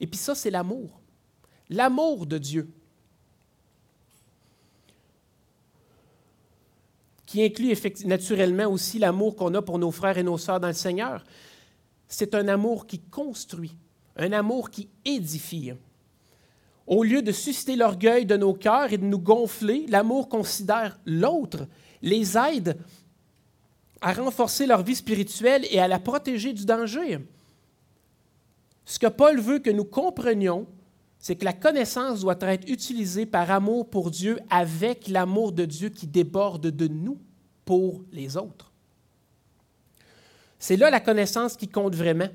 Et 0.00 0.06
puis 0.06 0.18
ça, 0.18 0.34
c'est 0.34 0.50
l'amour. 0.50 1.00
L'amour 1.68 2.26
de 2.26 2.38
Dieu. 2.38 2.68
Qui 7.34 7.42
inclut 7.42 7.74
naturellement 8.04 8.66
aussi 8.66 9.00
l'amour 9.00 9.34
qu'on 9.34 9.54
a 9.54 9.60
pour 9.60 9.80
nos 9.80 9.90
frères 9.90 10.18
et 10.18 10.22
nos 10.22 10.38
sœurs 10.38 10.60
dans 10.60 10.68
le 10.68 10.72
Seigneur. 10.72 11.24
C'est 12.06 12.32
un 12.36 12.46
amour 12.46 12.86
qui 12.86 13.00
construit, 13.00 13.74
un 14.16 14.30
amour 14.30 14.70
qui 14.70 14.88
édifie. 15.04 15.72
Au 16.86 17.02
lieu 17.02 17.22
de 17.22 17.32
susciter 17.32 17.74
l'orgueil 17.74 18.24
de 18.24 18.36
nos 18.36 18.54
cœurs 18.54 18.92
et 18.92 18.98
de 18.98 19.04
nous 19.04 19.18
gonfler, 19.18 19.84
l'amour 19.88 20.28
considère 20.28 20.96
l'autre, 21.06 21.66
les 22.02 22.38
aide 22.38 22.78
à 24.00 24.12
renforcer 24.12 24.66
leur 24.66 24.84
vie 24.84 24.94
spirituelle 24.94 25.66
et 25.72 25.80
à 25.80 25.88
la 25.88 25.98
protéger 25.98 26.52
du 26.52 26.64
danger. 26.64 27.18
Ce 28.84 29.00
que 29.00 29.08
Paul 29.08 29.40
veut 29.40 29.58
que 29.58 29.70
nous 29.70 29.84
comprenions, 29.84 30.68
c'est 31.24 31.36
que 31.36 31.46
la 31.46 31.54
connaissance 31.54 32.20
doit 32.20 32.36
être 32.38 32.68
utilisée 32.68 33.24
par 33.24 33.50
amour 33.50 33.88
pour 33.88 34.10
Dieu 34.10 34.38
avec 34.50 35.08
l'amour 35.08 35.52
de 35.52 35.64
Dieu 35.64 35.88
qui 35.88 36.06
déborde 36.06 36.66
de 36.66 36.86
nous 36.86 37.18
pour 37.64 38.04
les 38.12 38.36
autres. 38.36 38.70
C'est 40.58 40.76
là 40.76 40.90
la 40.90 41.00
connaissance 41.00 41.56
qui 41.56 41.66
compte 41.66 41.94
vraiment 41.94 42.28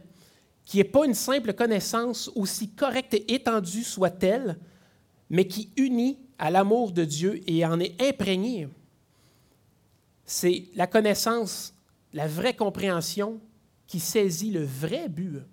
qui 0.66 0.78
n'est 0.78 0.86
pas 0.86 1.06
une 1.06 1.14
simple 1.14 1.54
connaissance, 1.54 2.32
aussi 2.34 2.70
correcte 2.70 3.14
et 3.14 3.32
étendue 3.32 3.84
soit-elle, 3.84 4.58
mais 5.30 5.46
qui 5.46 5.70
unit 5.78 6.18
à 6.40 6.50
l'amour 6.50 6.92
de 6.92 7.06
Dieu 7.06 7.42
et 7.46 7.64
en 7.68 7.80
est 7.80 8.02
imprégnée. 8.02 8.70
C'est 10.26 10.64
la 10.74 10.88
connaissance, 10.88 11.76
la 12.12 12.26
vraie 12.26 12.56
compréhension 12.56 13.40
qui 13.86 14.00
saisit 14.00 14.50
le 14.50 14.64
vrai 14.64 15.10
but. 15.10 15.44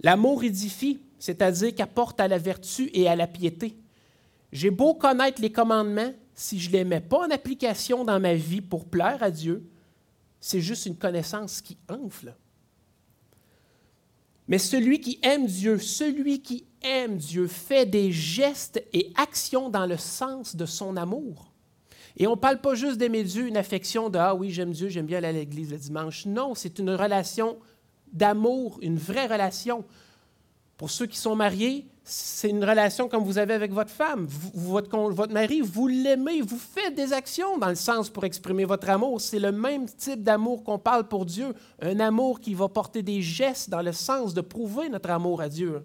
L'amour 0.00 0.44
édifie, 0.44 1.00
c'est-à-dire 1.18 1.74
qu'apporte 1.74 2.20
à 2.20 2.28
la 2.28 2.38
vertu 2.38 2.90
et 2.92 3.08
à 3.08 3.16
la 3.16 3.26
piété. 3.26 3.76
J'ai 4.52 4.70
beau 4.70 4.94
connaître 4.94 5.40
les 5.40 5.52
commandements, 5.52 6.12
si 6.34 6.58
je 6.58 6.68
ne 6.68 6.74
les 6.74 6.84
mets 6.84 7.00
pas 7.00 7.26
en 7.26 7.30
application 7.30 8.04
dans 8.04 8.20
ma 8.20 8.34
vie 8.34 8.60
pour 8.60 8.84
plaire 8.84 9.22
à 9.22 9.30
Dieu, 9.30 9.68
c'est 10.40 10.60
juste 10.60 10.86
une 10.86 10.96
connaissance 10.96 11.60
qui 11.60 11.78
enfle. 11.88 12.34
Mais 14.48 14.58
celui 14.58 15.00
qui 15.00 15.18
aime 15.22 15.46
Dieu, 15.46 15.78
celui 15.78 16.40
qui 16.40 16.66
aime 16.82 17.16
Dieu 17.16 17.48
fait 17.48 17.86
des 17.86 18.12
gestes 18.12 18.82
et 18.92 19.12
actions 19.16 19.70
dans 19.70 19.86
le 19.86 19.96
sens 19.96 20.54
de 20.54 20.66
son 20.66 20.96
amour. 20.96 21.52
Et 22.16 22.26
on 22.26 22.32
ne 22.32 22.40
parle 22.40 22.60
pas 22.60 22.74
juste 22.74 22.96
d'aimer 22.96 23.24
Dieu, 23.24 23.46
une 23.46 23.56
affection 23.56 24.08
de 24.08 24.18
Ah 24.18 24.34
oui, 24.34 24.50
j'aime 24.50 24.72
Dieu, 24.72 24.88
j'aime 24.88 25.06
bien 25.06 25.18
aller 25.18 25.28
à 25.28 25.32
l'église 25.32 25.70
le 25.70 25.78
dimanche. 25.78 26.26
Non, 26.26 26.54
c'est 26.54 26.78
une 26.78 26.90
relation 26.90 27.58
d'amour, 28.12 28.78
une 28.82 28.96
vraie 28.96 29.26
relation. 29.26 29.84
Pour 30.76 30.90
ceux 30.90 31.06
qui 31.06 31.16
sont 31.16 31.34
mariés, 31.34 31.86
c'est 32.04 32.50
une 32.50 32.64
relation 32.64 33.08
comme 33.08 33.24
vous 33.24 33.38
avez 33.38 33.54
avec 33.54 33.72
votre 33.72 33.90
femme. 33.90 34.26
votre, 34.54 34.96
votre 35.10 35.32
mari, 35.32 35.60
vous 35.60 35.88
l'aimez, 35.88 36.40
vous 36.40 36.58
faites 36.58 36.94
des 36.94 37.12
actions 37.12 37.58
dans 37.58 37.68
le 37.68 37.74
sens 37.74 38.10
pour 38.10 38.24
exprimer 38.24 38.64
votre 38.64 38.88
amour. 38.90 39.20
C'est 39.20 39.38
le 39.38 39.50
même 39.52 39.86
type 39.86 40.22
d'amour 40.22 40.62
qu'on 40.62 40.78
parle 40.78 41.08
pour 41.08 41.26
Dieu, 41.26 41.54
un 41.80 41.98
amour 41.98 42.40
qui 42.40 42.54
va 42.54 42.68
porter 42.68 43.02
des 43.02 43.22
gestes 43.22 43.70
dans 43.70 43.82
le 43.82 43.92
sens 43.92 44.34
de 44.34 44.40
prouver 44.40 44.88
notre 44.88 45.10
amour 45.10 45.40
à 45.40 45.48
Dieu. 45.48 45.82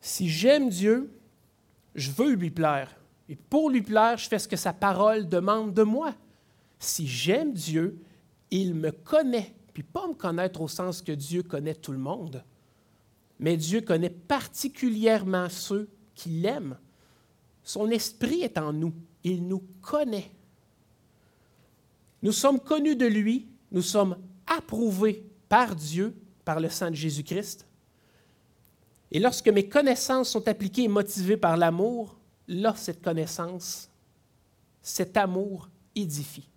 Si 0.00 0.28
j'aime 0.28 0.70
Dieu, 0.70 1.12
je 1.94 2.10
veux 2.10 2.32
lui 2.32 2.50
plaire. 2.50 2.96
Et 3.28 3.36
pour 3.36 3.70
lui 3.70 3.82
plaire, 3.82 4.16
je 4.18 4.28
fais 4.28 4.38
ce 4.38 4.48
que 4.48 4.56
sa 4.56 4.72
parole 4.72 5.28
demande 5.28 5.72
de 5.72 5.82
moi. 5.82 6.14
Si 6.80 7.06
j'aime 7.06 7.52
Dieu, 7.52 8.02
il 8.50 8.74
me 8.74 8.90
connaît. 8.90 9.54
Puis 9.72 9.82
pas 9.82 10.06
me 10.06 10.14
connaître 10.14 10.60
au 10.60 10.68
sens 10.68 11.02
que 11.02 11.12
Dieu 11.12 11.42
connaît 11.42 11.74
tout 11.74 11.92
le 11.92 11.98
monde 11.98 12.44
mais 13.40 13.56
Dieu 13.56 13.80
connaît 13.80 14.10
particulièrement 14.10 15.48
ceux 15.48 15.88
qui 16.14 16.28
l'aiment. 16.28 16.76
Son 17.64 17.90
esprit 17.90 18.42
est 18.42 18.58
en 18.58 18.72
nous. 18.72 18.92
Il 19.24 19.48
nous 19.48 19.64
connaît. 19.80 20.30
Nous 22.22 22.32
sommes 22.32 22.60
connus 22.60 22.96
de 22.96 23.06
lui, 23.06 23.48
nous 23.72 23.80
sommes 23.80 24.18
approuvés 24.46 25.24
par 25.48 25.74
Dieu, 25.74 26.14
par 26.44 26.60
le 26.60 26.68
sang 26.68 26.90
de 26.90 26.94
Jésus-Christ. 26.94 27.66
Et 29.10 29.18
lorsque 29.18 29.48
mes 29.48 29.66
connaissances 29.66 30.28
sont 30.28 30.46
appliquées 30.46 30.84
et 30.84 30.88
motivées 30.88 31.38
par 31.38 31.56
l'amour, 31.56 32.18
là, 32.46 32.74
cette 32.76 33.02
connaissance, 33.02 33.88
cet 34.82 35.16
amour 35.16 35.70
édifie. 35.94 36.48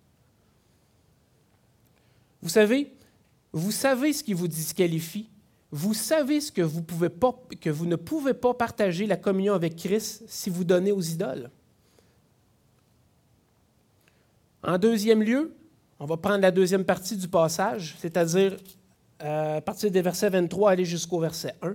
Vous 2.42 2.50
savez, 2.50 2.92
vous 3.54 3.70
savez 3.70 4.12
ce 4.12 4.24
qui 4.24 4.34
vous 4.34 4.48
disqualifie, 4.48 5.30
vous 5.70 5.94
savez 5.94 6.40
ce 6.40 6.50
que 6.50 6.60
vous, 6.60 6.82
pouvez 6.82 7.08
pas, 7.08 7.32
que 7.60 7.70
vous 7.70 7.86
ne 7.86 7.94
pouvez 7.94 8.34
pas 8.34 8.52
partager 8.52 9.06
la 9.06 9.16
communion 9.16 9.54
avec 9.54 9.76
Christ 9.76 10.24
si 10.26 10.50
vous 10.50 10.64
donnez 10.64 10.90
aux 10.90 11.00
idoles. 11.00 11.50
En 14.64 14.76
deuxième 14.76 15.22
lieu, 15.22 15.54
on 16.00 16.06
va 16.06 16.16
prendre 16.16 16.40
la 16.40 16.50
deuxième 16.50 16.84
partie 16.84 17.16
du 17.16 17.28
passage, 17.28 17.94
c'est-à-dire 18.00 18.56
euh, 19.22 19.58
à 19.58 19.60
partir 19.60 19.88
des 19.88 20.02
versets 20.02 20.30
23 20.30 20.72
aller 20.72 20.84
jusqu'au 20.84 21.20
verset 21.20 21.54
1. 21.62 21.74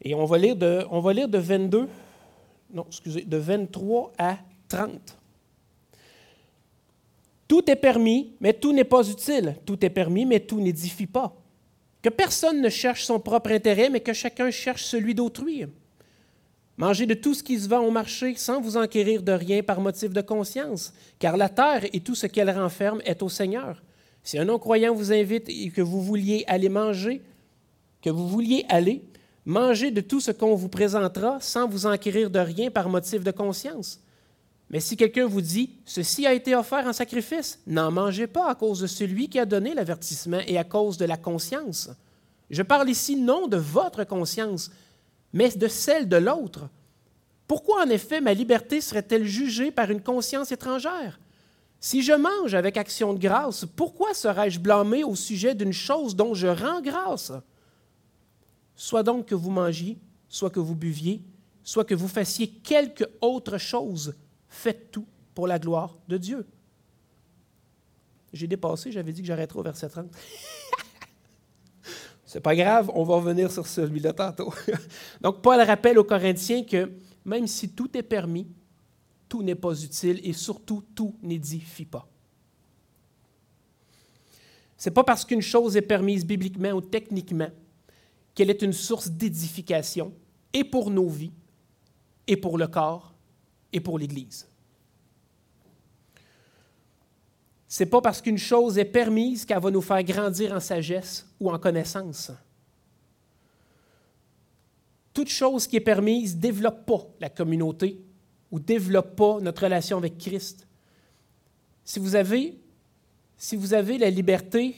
Et 0.00 0.14
on 0.14 0.24
va 0.24 0.38
lire 0.38 0.56
de, 0.56 0.86
on 0.90 1.00
va 1.00 1.12
lire 1.12 1.28
de 1.28 1.38
22, 1.38 1.88
non, 2.72 2.86
excusez, 2.88 3.22
de 3.22 3.36
23 3.36 4.12
à 4.16 4.38
30. 4.68 5.17
Tout 7.48 7.70
est 7.70 7.76
permis, 7.76 8.34
mais 8.40 8.52
tout 8.52 8.72
n'est 8.72 8.84
pas 8.84 9.08
utile. 9.08 9.56
Tout 9.64 9.82
est 9.84 9.90
permis, 9.90 10.26
mais 10.26 10.40
tout 10.40 10.60
n'édifie 10.60 11.06
pas. 11.06 11.34
Que 12.02 12.10
personne 12.10 12.60
ne 12.60 12.68
cherche 12.68 13.04
son 13.04 13.18
propre 13.18 13.50
intérêt, 13.50 13.88
mais 13.88 14.00
que 14.00 14.12
chacun 14.12 14.50
cherche 14.50 14.84
celui 14.84 15.14
d'autrui. 15.14 15.64
Mangez 16.76 17.06
de 17.06 17.14
tout 17.14 17.34
ce 17.34 17.42
qui 17.42 17.58
se 17.58 17.68
vend 17.68 17.80
au 17.80 17.90
marché 17.90 18.34
sans 18.36 18.60
vous 18.60 18.76
enquérir 18.76 19.22
de 19.22 19.32
rien 19.32 19.62
par 19.64 19.80
motif 19.80 20.10
de 20.10 20.20
conscience, 20.20 20.92
car 21.18 21.36
la 21.36 21.48
terre 21.48 21.86
et 21.92 22.00
tout 22.00 22.14
ce 22.14 22.28
qu'elle 22.28 22.50
renferme 22.50 23.00
est 23.04 23.22
au 23.22 23.28
Seigneur. 23.28 23.82
Si 24.22 24.38
un 24.38 24.44
non-croyant 24.44 24.94
vous 24.94 25.12
invite 25.12 25.48
et 25.48 25.70
que 25.70 25.82
vous 25.82 26.02
vouliez 26.02 26.44
aller 26.46 26.68
manger, 26.68 27.22
que 28.00 28.10
vous 28.10 28.28
vouliez 28.28 28.64
aller, 28.68 29.02
mangez 29.44 29.90
de 29.90 30.00
tout 30.00 30.20
ce 30.20 30.30
qu'on 30.30 30.54
vous 30.54 30.68
présentera 30.68 31.40
sans 31.40 31.66
vous 31.66 31.86
enquérir 31.86 32.30
de 32.30 32.38
rien 32.38 32.70
par 32.70 32.88
motif 32.88 33.24
de 33.24 33.30
conscience. 33.32 34.00
Mais 34.70 34.80
si 34.80 34.96
quelqu'un 34.96 35.26
vous 35.26 35.40
dit 35.40 35.70
Ceci 35.84 36.26
a 36.26 36.34
été 36.34 36.54
offert 36.54 36.86
en 36.86 36.92
sacrifice, 36.92 37.60
n'en 37.66 37.90
mangez 37.90 38.26
pas 38.26 38.50
à 38.50 38.54
cause 38.54 38.80
de 38.80 38.86
celui 38.86 39.28
qui 39.28 39.38
a 39.38 39.46
donné 39.46 39.74
l'avertissement 39.74 40.40
et 40.46 40.58
à 40.58 40.64
cause 40.64 40.98
de 40.98 41.06
la 41.06 41.16
conscience. 41.16 41.90
Je 42.50 42.62
parle 42.62 42.88
ici 42.88 43.16
non 43.16 43.46
de 43.46 43.56
votre 43.56 44.04
conscience, 44.04 44.70
mais 45.32 45.50
de 45.50 45.68
celle 45.68 46.08
de 46.08 46.16
l'autre. 46.16 46.68
Pourquoi 47.46 47.84
en 47.84 47.88
effet 47.88 48.20
ma 48.20 48.34
liberté 48.34 48.80
serait-elle 48.80 49.24
jugée 49.24 49.70
par 49.70 49.90
une 49.90 50.02
conscience 50.02 50.52
étrangère? 50.52 51.18
Si 51.80 52.02
je 52.02 52.12
mange 52.12 52.54
avec 52.54 52.76
action 52.76 53.14
de 53.14 53.18
grâce, 53.18 53.64
pourquoi 53.64 54.12
serais-je 54.12 54.58
blâmé 54.58 55.04
au 55.04 55.14
sujet 55.14 55.54
d'une 55.54 55.72
chose 55.72 56.16
dont 56.16 56.34
je 56.34 56.48
rends 56.48 56.82
grâce? 56.82 57.32
Soit 58.74 59.02
donc 59.02 59.26
que 59.26 59.34
vous 59.34 59.50
mangiez, 59.50 59.96
soit 60.28 60.50
que 60.50 60.60
vous 60.60 60.74
buviez, 60.74 61.22
soit 61.62 61.84
que 61.84 61.94
vous 61.94 62.08
fassiez 62.08 62.48
quelque 62.48 63.04
autre 63.20 63.58
chose, 63.58 64.14
faites 64.48 64.90
tout 64.90 65.06
pour 65.34 65.46
la 65.46 65.58
gloire 65.58 65.96
de 66.08 66.16
Dieu. 66.16 66.46
J'ai 68.32 68.46
dépassé, 68.46 68.92
j'avais 68.92 69.12
dit 69.12 69.22
que 69.22 69.26
j'arrêterais 69.26 69.60
au 69.60 69.62
verset 69.62 69.88
30. 69.88 70.06
C'est 72.26 72.40
pas 72.40 72.54
grave, 72.54 72.90
on 72.94 73.04
va 73.04 73.14
revenir 73.16 73.50
sur 73.50 73.66
celui-là 73.66 74.12
tantôt. 74.12 74.52
Donc, 75.22 75.40
Paul 75.40 75.60
rappelle 75.62 75.98
aux 75.98 76.04
Corinthiens 76.04 76.62
que 76.62 76.92
même 77.24 77.46
si 77.46 77.70
tout 77.70 77.96
est 77.96 78.02
permis, 78.02 78.46
tout 79.28 79.42
n'est 79.42 79.54
pas 79.54 79.82
utile 79.82 80.20
et 80.22 80.32
surtout 80.32 80.82
tout 80.94 81.14
n'édifie 81.22 81.86
pas. 81.86 82.06
Ce 84.76 84.88
n'est 84.88 84.94
pas 84.94 85.04
parce 85.04 85.24
qu'une 85.24 85.42
chose 85.42 85.76
est 85.76 85.82
permise 85.82 86.24
bibliquement 86.24 86.70
ou 86.70 86.80
techniquement 86.80 87.50
qu'elle 88.34 88.50
est 88.50 88.62
une 88.62 88.72
source 88.72 89.10
d'édification 89.10 90.12
et 90.52 90.64
pour 90.64 90.90
nos 90.90 91.08
vies, 91.08 91.32
et 92.26 92.36
pour 92.36 92.58
le 92.58 92.68
corps, 92.68 93.07
et 93.72 93.80
pour 93.80 93.98
l'Église. 93.98 94.46
Ce 97.68 97.82
n'est 97.82 97.90
pas 97.90 98.00
parce 98.00 98.22
qu'une 98.22 98.38
chose 98.38 98.78
est 98.78 98.84
permise 98.86 99.44
qu'elle 99.44 99.60
va 99.60 99.70
nous 99.70 99.82
faire 99.82 100.02
grandir 100.02 100.52
en 100.52 100.60
sagesse 100.60 101.26
ou 101.38 101.50
en 101.50 101.58
connaissance. 101.58 102.32
Toute 105.12 105.28
chose 105.28 105.66
qui 105.66 105.76
est 105.76 105.80
permise 105.80 106.36
ne 106.36 106.40
développe 106.40 106.86
pas 106.86 107.06
la 107.20 107.28
communauté 107.28 108.00
ou 108.50 108.58
développe 108.58 109.16
pas 109.16 109.38
notre 109.40 109.64
relation 109.64 109.98
avec 109.98 110.16
Christ. 110.16 110.66
Si 111.84 111.98
vous 111.98 112.14
avez, 112.14 112.58
si 113.36 113.56
vous 113.56 113.74
avez 113.74 113.98
la 113.98 114.08
liberté, 114.08 114.74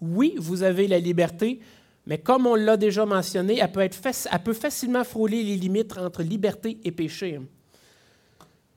oui, 0.00 0.34
vous 0.36 0.62
avez 0.62 0.86
la 0.86 0.98
liberté, 0.98 1.60
mais 2.06 2.18
comme 2.18 2.46
on 2.46 2.54
l'a 2.54 2.76
déjà 2.76 3.06
mentionné, 3.06 3.58
elle 3.58 3.72
peut, 3.72 3.80
être 3.80 3.94
facilement 4.52 5.04
frôler 5.04 5.42
les 5.42 5.56
limites 5.56 5.96
entre 5.96 6.22
liberté 6.22 6.78
et 6.84 6.92
péché. 6.92 7.40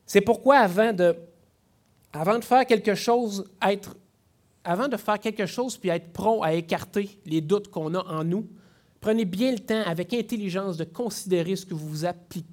C'est 0.05 0.21
pourquoi 0.21 0.59
avant 0.59 0.93
de, 0.93 1.13
faire 2.41 2.65
quelque 2.65 2.95
chose, 2.95 3.45
être, 3.61 3.97
avant 4.63 4.87
de 4.87 4.95
faire 4.95 5.19
quelque 5.19 5.45
chose 5.45 5.77
puis 5.77 5.89
être 5.89 6.13
prompt 6.13 6.41
à 6.41 6.53
écarter 6.53 7.19
les 7.25 7.41
doutes 7.41 7.67
qu'on 7.67 7.93
a 7.95 8.03
en 8.05 8.23
nous, 8.23 8.47
prenez 9.01 9.25
bien 9.25 9.51
le 9.51 9.59
temps 9.59 9.83
avec 9.85 10.13
intelligence 10.13 10.77
de 10.77 10.85
considérer 10.85 11.57
ce 11.57 11.65
que 11.65 11.73
vous 11.73 11.89
vous, 11.89 12.05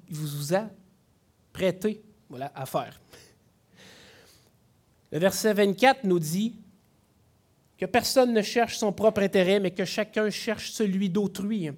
vous, 0.09 0.27
vous 0.27 0.53
apprêtez 0.53 2.03
voilà, 2.29 2.51
à 2.53 2.65
faire. 2.65 2.99
Le 5.13 5.19
verset 5.19 5.53
24 5.53 6.03
nous 6.03 6.19
dit 6.19 6.55
que 7.77 7.85
personne 7.85 8.33
ne 8.33 8.41
cherche 8.41 8.77
son 8.77 8.93
propre 8.93 9.21
intérêt, 9.21 9.59
mais 9.59 9.71
que 9.71 9.85
chacun 9.85 10.29
cherche 10.29 10.71
celui 10.71 11.09
d'autrui. 11.09 11.71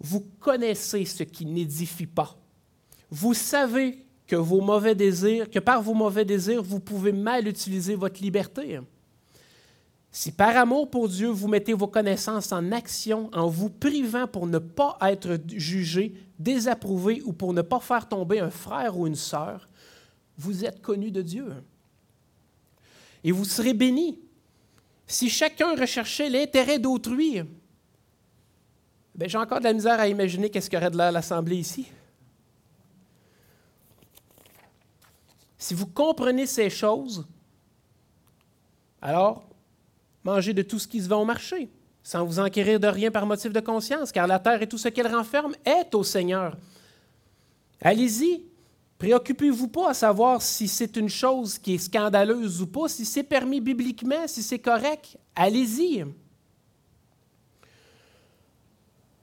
Vous 0.00 0.20
connaissez 0.40 1.04
ce 1.04 1.22
qui 1.22 1.46
n'édifie 1.46 2.06
pas. 2.06 2.36
Vous 3.10 3.34
savez 3.34 4.04
que 4.26 5.58
par 5.58 5.82
vos 5.82 5.94
mauvais 5.94 6.24
désirs, 6.24 6.62
vous 6.62 6.80
pouvez 6.80 7.12
mal 7.12 7.46
utiliser 7.46 7.94
votre 7.94 8.22
liberté. 8.22 8.80
Si 10.10 10.30
par 10.30 10.56
amour 10.56 10.90
pour 10.90 11.08
Dieu, 11.08 11.28
vous 11.28 11.48
mettez 11.48 11.72
vos 11.72 11.88
connaissances 11.88 12.52
en 12.52 12.70
action 12.72 13.30
en 13.32 13.48
vous 13.48 13.70
privant 13.70 14.26
pour 14.26 14.46
ne 14.46 14.58
pas 14.58 14.96
être 15.02 15.38
jugé, 15.48 16.14
désapprouvé 16.38 17.22
ou 17.24 17.32
pour 17.32 17.54
ne 17.54 17.62
pas 17.62 17.80
faire 17.80 18.06
tomber 18.08 18.40
un 18.40 18.50
frère 18.50 18.98
ou 18.98 19.06
une 19.06 19.14
sœur, 19.14 19.68
vous 20.36 20.64
êtes 20.64 20.82
connu 20.82 21.10
de 21.10 21.22
Dieu. 21.22 21.46
Et 23.24 23.32
vous 23.32 23.44
serez 23.44 23.72
bénis 23.72 24.18
si 25.12 25.28
chacun 25.28 25.76
recherchait 25.76 26.30
l'intérêt 26.30 26.78
d'autrui, 26.78 27.42
ben, 29.14 29.28
j'ai 29.28 29.36
encore 29.36 29.58
de 29.58 29.64
la 29.64 29.74
misère 29.74 30.00
à 30.00 30.08
imaginer 30.08 30.48
qu'est-ce 30.48 30.70
qu'il 30.70 30.78
y 30.78 30.82
aurait 30.82 30.90
de 30.90 30.96
l'Assemblée 30.96 31.56
ici. 31.56 31.86
Si 35.58 35.74
vous 35.74 35.86
comprenez 35.86 36.46
ces 36.46 36.70
choses, 36.70 37.26
alors 39.02 39.44
mangez 40.24 40.54
de 40.54 40.62
tout 40.62 40.78
ce 40.78 40.88
qui 40.88 41.02
se 41.02 41.08
vend 41.10 41.20
au 41.20 41.26
marché, 41.26 41.68
sans 42.02 42.24
vous 42.24 42.38
enquérir 42.40 42.80
de 42.80 42.88
rien 42.88 43.10
par 43.10 43.26
motif 43.26 43.52
de 43.52 43.60
conscience, 43.60 44.12
car 44.12 44.26
la 44.26 44.38
terre 44.38 44.62
et 44.62 44.66
tout 44.66 44.78
ce 44.78 44.88
qu'elle 44.88 45.14
renferme 45.14 45.54
est 45.66 45.94
au 45.94 46.02
Seigneur. 46.02 46.56
Allez-y, 47.82 48.46
Préoccupez-vous 49.02 49.66
pas 49.66 49.90
à 49.90 49.94
savoir 49.94 50.40
si 50.40 50.68
c'est 50.68 50.96
une 50.96 51.08
chose 51.08 51.58
qui 51.58 51.74
est 51.74 51.78
scandaleuse 51.78 52.62
ou 52.62 52.68
pas, 52.68 52.86
si 52.86 53.04
c'est 53.04 53.24
permis 53.24 53.60
bibliquement, 53.60 54.28
si 54.28 54.44
c'est 54.44 54.60
correct. 54.60 55.18
Allez-y. 55.34 56.04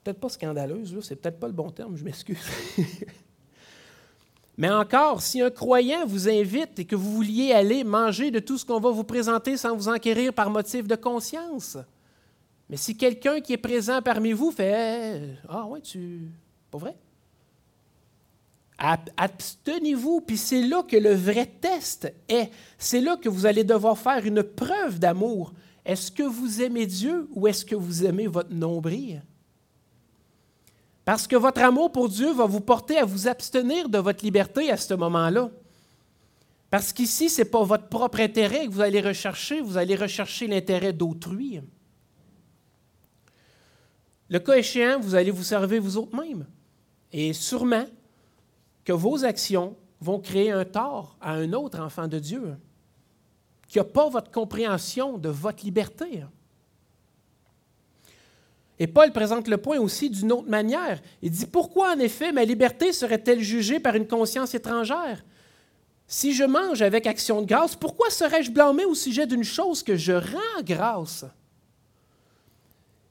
Peut-être 0.03 0.19
pas 0.19 0.27
scandaleuse, 0.27 0.99
c'est 1.01 1.15
peut-être 1.15 1.39
pas 1.39 1.47
le 1.47 1.53
bon 1.53 1.69
terme, 1.69 1.95
je 1.95 2.03
m'excuse. 2.03 2.45
Mais 4.57 4.69
encore, 4.69 5.21
si 5.21 5.39
un 5.39 5.49
croyant 5.49 6.05
vous 6.05 6.27
invite 6.27 6.79
et 6.79 6.83
que 6.83 6.97
vous 6.97 7.13
vouliez 7.13 7.53
aller 7.53 7.85
manger 7.85 8.31
de 8.31 8.39
tout 8.39 8.57
ce 8.57 8.65
qu'on 8.65 8.81
va 8.81 8.91
vous 8.91 9.05
présenter 9.05 9.55
sans 9.55 9.77
vous 9.77 9.87
enquérir 9.87 10.33
par 10.33 10.49
motif 10.49 10.89
de 10.89 10.95
conscience, 10.95 11.77
mais 12.67 12.75
si 12.75 12.97
quelqu'un 12.97 13.39
qui 13.39 13.53
est 13.53 13.57
présent 13.57 14.01
parmi 14.01 14.33
vous 14.33 14.51
fait 14.51 15.37
Ah 15.47 15.65
ouais, 15.67 15.79
tu. 15.79 16.29
Pas 16.69 16.79
vrai? 16.79 16.97
Abstenez-vous, 18.79 20.21
puis 20.21 20.37
c'est 20.37 20.61
là 20.61 20.83
que 20.83 20.95
le 20.95 21.13
vrai 21.13 21.45
test 21.45 22.13
est. 22.29 22.49
C'est 22.77 23.01
là 23.01 23.17
que 23.17 23.27
vous 23.27 23.45
allez 23.45 23.65
devoir 23.65 23.97
faire 23.97 24.25
une 24.25 24.41
preuve 24.41 24.99
d'amour. 24.99 25.53
Est-ce 25.85 26.11
que 26.11 26.23
vous 26.23 26.61
aimez 26.61 26.85
Dieu 26.85 27.27
ou 27.33 27.47
est-ce 27.47 27.65
que 27.65 27.75
vous 27.75 28.05
aimez 28.05 28.27
votre 28.27 28.53
nombril? 28.53 29.21
Parce 31.03 31.27
que 31.27 31.35
votre 31.35 31.61
amour 31.61 31.91
pour 31.91 32.07
Dieu 32.07 32.31
va 32.31 32.45
vous 32.45 32.61
porter 32.61 32.97
à 32.97 33.05
vous 33.05 33.27
abstenir 33.27 33.89
de 33.89 33.97
votre 33.97 34.23
liberté 34.23 34.71
à 34.71 34.77
ce 34.77 34.93
moment-là. 34.93 35.49
Parce 36.69 36.93
qu'ici, 36.93 37.29
ce 37.29 37.41
n'est 37.41 37.49
pas 37.49 37.63
votre 37.63 37.87
propre 37.87 38.19
intérêt 38.19 38.67
que 38.67 38.71
vous 38.71 38.81
allez 38.81 39.01
rechercher, 39.01 39.59
vous 39.59 39.77
allez 39.77 39.95
rechercher 39.95 40.47
l'intérêt 40.47 40.93
d'autrui. 40.93 41.59
Le 44.29 44.39
cas 44.39 44.53
échéant, 44.53 44.99
vous 44.99 45.15
allez 45.15 45.31
vous 45.31 45.43
servir 45.43 45.81
vous 45.81 45.97
autres 45.97 46.15
mêmes. 46.15 46.45
Et 47.11 47.33
sûrement, 47.33 47.85
que 48.89 48.93
vos 48.93 49.23
actions 49.23 49.75
vont 50.01 50.19
créer 50.19 50.49
un 50.49 50.65
tort 50.65 51.15
à 51.21 51.33
un 51.33 51.53
autre 51.53 51.79
enfant 51.79 52.07
de 52.07 52.17
Dieu 52.17 52.55
qui 53.67 53.77
n'a 53.77 53.83
pas 53.83 54.09
votre 54.09 54.31
compréhension 54.31 55.19
de 55.19 55.29
votre 55.29 55.63
liberté. 55.63 56.23
Et 58.79 58.87
Paul 58.87 59.11
présente 59.11 59.47
le 59.47 59.57
point 59.57 59.77
aussi 59.77 60.09
d'une 60.09 60.31
autre 60.31 60.49
manière. 60.49 60.99
Il 61.21 61.29
dit, 61.29 61.45
pourquoi 61.45 61.93
en 61.93 61.99
effet 61.99 62.31
ma 62.31 62.43
liberté 62.43 62.91
serait-elle 62.91 63.41
jugée 63.41 63.79
par 63.79 63.93
une 63.93 64.07
conscience 64.07 64.55
étrangère? 64.55 65.23
Si 66.07 66.33
je 66.33 66.45
mange 66.45 66.81
avec 66.81 67.05
action 67.05 67.43
de 67.43 67.45
grâce, 67.45 67.75
pourquoi 67.75 68.09
serais-je 68.09 68.49
blâmé 68.49 68.85
au 68.85 68.95
sujet 68.95 69.27
d'une 69.27 69.43
chose 69.43 69.83
que 69.83 69.97
je 69.97 70.13
rends 70.13 70.63
grâce? 70.63 71.25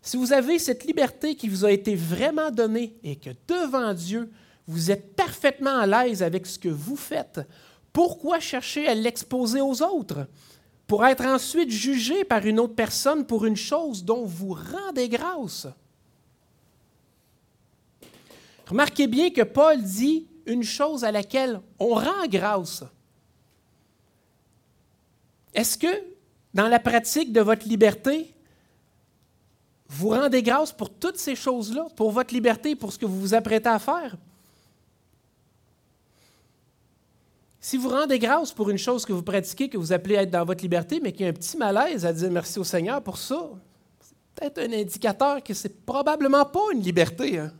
Si 0.02 0.16
vous 0.16 0.32
avez 0.32 0.58
cette 0.58 0.82
liberté 0.82 1.36
qui 1.36 1.48
vous 1.48 1.64
a 1.64 1.70
été 1.70 1.94
vraiment 1.94 2.50
donnée 2.50 2.96
et 3.04 3.14
que 3.14 3.30
devant 3.46 3.94
Dieu, 3.94 4.28
vous 4.68 4.90
êtes 4.90 5.16
parfaitement 5.16 5.78
à 5.78 5.86
l'aise 5.86 6.22
avec 6.22 6.46
ce 6.46 6.58
que 6.58 6.68
vous 6.68 6.96
faites, 6.96 7.40
pourquoi 7.92 8.38
chercher 8.38 8.86
à 8.86 8.94
l'exposer 8.94 9.62
aux 9.62 9.82
autres? 9.82 10.26
Pour 10.86 11.04
être 11.04 11.24
ensuite 11.24 11.70
jugé 11.70 12.22
par 12.24 12.46
une 12.46 12.60
autre 12.60 12.74
personne 12.74 13.26
pour 13.26 13.44
une 13.44 13.56
chose 13.56 14.04
dont 14.04 14.24
vous 14.24 14.54
rendez 14.54 15.08
grâce? 15.08 15.66
Remarquez 18.66 19.06
bien 19.06 19.30
que 19.30 19.42
Paul 19.42 19.82
dit 19.82 20.26
une 20.44 20.62
chose 20.62 21.02
à 21.02 21.10
laquelle 21.10 21.60
on 21.78 21.94
rend 21.94 22.26
grâce. 22.26 22.84
Est-ce 25.54 25.78
que 25.78 26.02
dans 26.52 26.68
la 26.68 26.78
pratique 26.78 27.32
de 27.32 27.40
votre 27.40 27.66
liberté, 27.66 28.34
vous 29.88 30.10
rendez 30.10 30.42
grâce 30.42 30.72
pour 30.72 30.90
toutes 30.90 31.18
ces 31.18 31.34
choses-là, 31.34 31.86
pour 31.96 32.10
votre 32.10 32.34
liberté, 32.34 32.76
pour 32.76 32.92
ce 32.92 32.98
que 32.98 33.06
vous 33.06 33.20
vous 33.20 33.34
apprêtez 33.34 33.68
à 33.68 33.78
faire? 33.78 34.16
Si 37.60 37.76
vous 37.76 37.88
rendez 37.88 38.18
grâce 38.18 38.52
pour 38.52 38.70
une 38.70 38.78
chose 38.78 39.04
que 39.04 39.12
vous 39.12 39.22
pratiquez, 39.22 39.68
que 39.68 39.76
vous 39.76 39.92
appelez 39.92 40.14
être 40.14 40.30
dans 40.30 40.44
votre 40.44 40.62
liberté, 40.62 41.00
mais 41.02 41.12
qu'il 41.12 41.22
y 41.22 41.26
a 41.26 41.30
un 41.30 41.34
petit 41.34 41.56
malaise 41.56 42.06
à 42.06 42.12
dire 42.12 42.30
merci 42.30 42.58
au 42.58 42.64
Seigneur 42.64 43.02
pour 43.02 43.18
ça, 43.18 43.50
c'est 44.00 44.16
peut-être 44.34 44.58
un 44.58 44.72
indicateur 44.72 45.42
que 45.42 45.54
c'est 45.54 45.84
probablement 45.84 46.44
pas 46.44 46.60
une 46.72 46.82
liberté, 46.82 47.38
hein, 47.38 47.52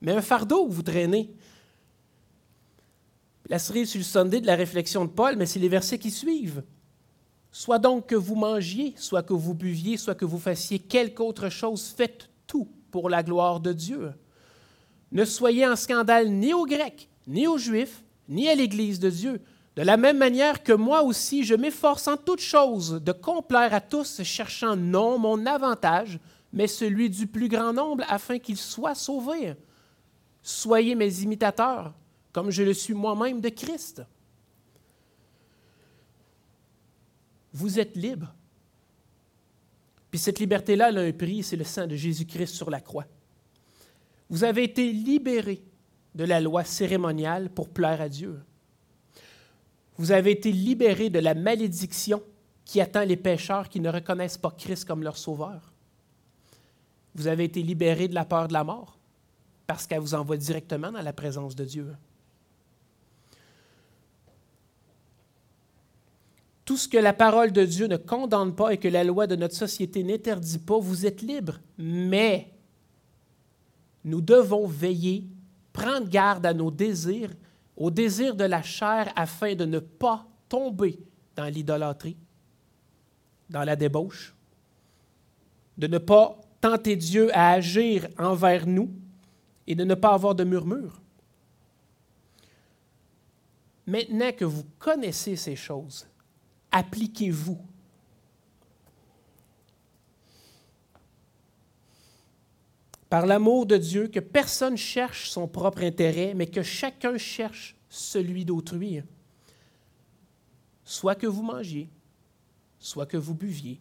mais 0.00 0.12
un 0.12 0.22
fardeau 0.22 0.66
que 0.66 0.72
vous 0.72 0.82
traînez. 0.82 1.30
La 3.50 3.58
cerise 3.58 3.90
sur 3.90 3.98
le 3.98 4.04
Sunday 4.04 4.40
de 4.40 4.46
la 4.46 4.56
réflexion 4.56 5.04
de 5.04 5.10
Paul, 5.10 5.36
mais 5.36 5.46
c'est 5.46 5.58
les 5.58 5.68
versets 5.68 5.98
qui 5.98 6.10
suivent. 6.10 6.62
Soit 7.50 7.78
donc 7.78 8.06
que 8.06 8.14
vous 8.14 8.34
mangiez, 8.34 8.94
soit 8.96 9.22
que 9.22 9.32
vous 9.32 9.54
buviez, 9.54 9.96
soit 9.96 10.14
que 10.14 10.26
vous 10.26 10.38
fassiez 10.38 10.78
quelque 10.78 11.22
autre 11.22 11.48
chose, 11.48 11.92
faites 11.96 12.28
tout 12.46 12.68
pour 12.90 13.10
la 13.10 13.22
gloire 13.22 13.60
de 13.60 13.72
Dieu. 13.72 14.12
Ne 15.12 15.24
soyez 15.24 15.66
en 15.66 15.76
scandale 15.76 16.30
ni 16.30 16.52
aux 16.52 16.66
Grecs, 16.66 17.08
ni 17.26 17.46
aux 17.46 17.58
Juifs, 17.58 18.02
ni 18.28 18.48
à 18.48 18.54
l'Église 18.54 18.98
de 18.98 19.10
Dieu. 19.10 19.40
De 19.76 19.82
la 19.82 19.96
même 19.96 20.18
manière 20.18 20.62
que 20.62 20.72
moi 20.72 21.02
aussi, 21.02 21.44
je 21.44 21.54
m'efforce 21.54 22.08
en 22.08 22.16
toutes 22.16 22.40
choses 22.40 23.00
de 23.02 23.12
complaire 23.12 23.72
à 23.72 23.80
tous, 23.80 24.22
cherchant 24.22 24.76
non 24.76 25.18
mon 25.18 25.46
avantage, 25.46 26.18
mais 26.52 26.66
celui 26.66 27.08
du 27.10 27.26
plus 27.26 27.48
grand 27.48 27.72
nombre, 27.72 28.04
afin 28.08 28.38
qu'ils 28.38 28.56
soient 28.56 28.94
sauvés. 28.94 29.54
Soyez 30.42 30.94
mes 30.94 31.22
imitateurs, 31.22 31.94
comme 32.32 32.50
je 32.50 32.62
le 32.62 32.74
suis 32.74 32.94
moi-même 32.94 33.40
de 33.40 33.48
Christ. 33.50 34.02
Vous 37.52 37.78
êtes 37.78 37.96
libres. 37.96 38.34
Puis 40.10 40.18
cette 40.18 40.38
liberté-là, 40.38 40.88
elle 40.88 40.98
a 40.98 41.02
un 41.02 41.12
prix, 41.12 41.42
c'est 41.42 41.56
le 41.56 41.64
sang 41.64 41.86
de 41.86 41.94
Jésus-Christ 41.94 42.54
sur 42.54 42.70
la 42.70 42.80
croix. 42.80 43.06
Vous 44.30 44.44
avez 44.44 44.64
été 44.64 44.90
libérés 44.92 45.62
de 46.14 46.24
la 46.24 46.40
loi 46.40 46.64
cérémoniale 46.64 47.50
pour 47.50 47.68
plaire 47.68 48.00
à 48.00 48.08
Dieu. 48.08 48.40
Vous 49.96 50.12
avez 50.12 50.32
été 50.32 50.52
libérés 50.52 51.10
de 51.10 51.18
la 51.18 51.34
malédiction 51.34 52.22
qui 52.64 52.80
attend 52.80 53.04
les 53.04 53.16
pécheurs 53.16 53.68
qui 53.68 53.80
ne 53.80 53.90
reconnaissent 53.90 54.38
pas 54.38 54.50
Christ 54.50 54.84
comme 54.84 55.02
leur 55.02 55.16
sauveur. 55.16 55.72
Vous 57.14 57.26
avez 57.26 57.44
été 57.44 57.62
libérés 57.62 58.08
de 58.08 58.14
la 58.14 58.24
peur 58.24 58.48
de 58.48 58.52
la 58.52 58.62
mort 58.62 58.98
parce 59.66 59.86
qu'elle 59.86 60.00
vous 60.00 60.14
envoie 60.14 60.36
directement 60.36 60.92
dans 60.92 61.02
la 61.02 61.12
présence 61.12 61.54
de 61.54 61.64
Dieu. 61.64 61.94
Tout 66.64 66.76
ce 66.76 66.86
que 66.86 66.98
la 66.98 67.14
parole 67.14 67.50
de 67.50 67.64
Dieu 67.64 67.86
ne 67.86 67.96
condamne 67.96 68.54
pas 68.54 68.74
et 68.74 68.76
que 68.76 68.88
la 68.88 69.02
loi 69.02 69.26
de 69.26 69.36
notre 69.36 69.54
société 69.54 70.04
n'interdit 70.04 70.58
pas, 70.58 70.78
vous 70.78 71.06
êtes 71.06 71.22
libre. 71.22 71.60
Mais 71.78 72.52
nous 74.04 74.20
devons 74.20 74.66
veiller, 74.66 75.24
prendre 75.78 76.08
garde 76.08 76.44
à 76.44 76.52
nos 76.52 76.72
désirs 76.72 77.30
au 77.76 77.90
désir 77.90 78.34
de 78.34 78.44
la 78.44 78.62
chair 78.62 79.12
afin 79.14 79.54
de 79.54 79.64
ne 79.64 79.78
pas 79.78 80.26
tomber 80.48 80.98
dans 81.36 81.46
l'idolâtrie, 81.46 82.16
dans 83.48 83.62
la 83.62 83.76
débauche, 83.76 84.34
de 85.76 85.86
ne 85.86 85.98
pas 85.98 86.36
tenter 86.60 86.96
Dieu 86.96 87.30
à 87.32 87.50
agir 87.50 88.08
envers 88.18 88.66
nous 88.66 88.90
et 89.68 89.76
de 89.76 89.84
ne 89.84 89.94
pas 89.94 90.14
avoir 90.14 90.34
de 90.34 90.42
murmure. 90.42 91.00
Maintenant 93.86 94.32
que 94.32 94.44
vous 94.44 94.64
connaissez 94.80 95.36
ces 95.36 95.54
choses, 95.54 96.08
appliquez-vous. 96.72 97.60
Par 103.08 103.26
l'amour 103.26 103.66
de 103.66 103.76
Dieu, 103.76 104.08
que 104.08 104.20
personne 104.20 104.76
cherche 104.76 105.30
son 105.30 105.48
propre 105.48 105.82
intérêt, 105.82 106.34
mais 106.34 106.46
que 106.46 106.62
chacun 106.62 107.16
cherche 107.16 107.76
celui 107.88 108.44
d'autrui. 108.44 109.02
Soit 110.84 111.14
que 111.14 111.26
vous 111.26 111.42
mangiez, 111.42 111.88
soit 112.78 113.06
que 113.06 113.16
vous 113.16 113.34
buviez, 113.34 113.80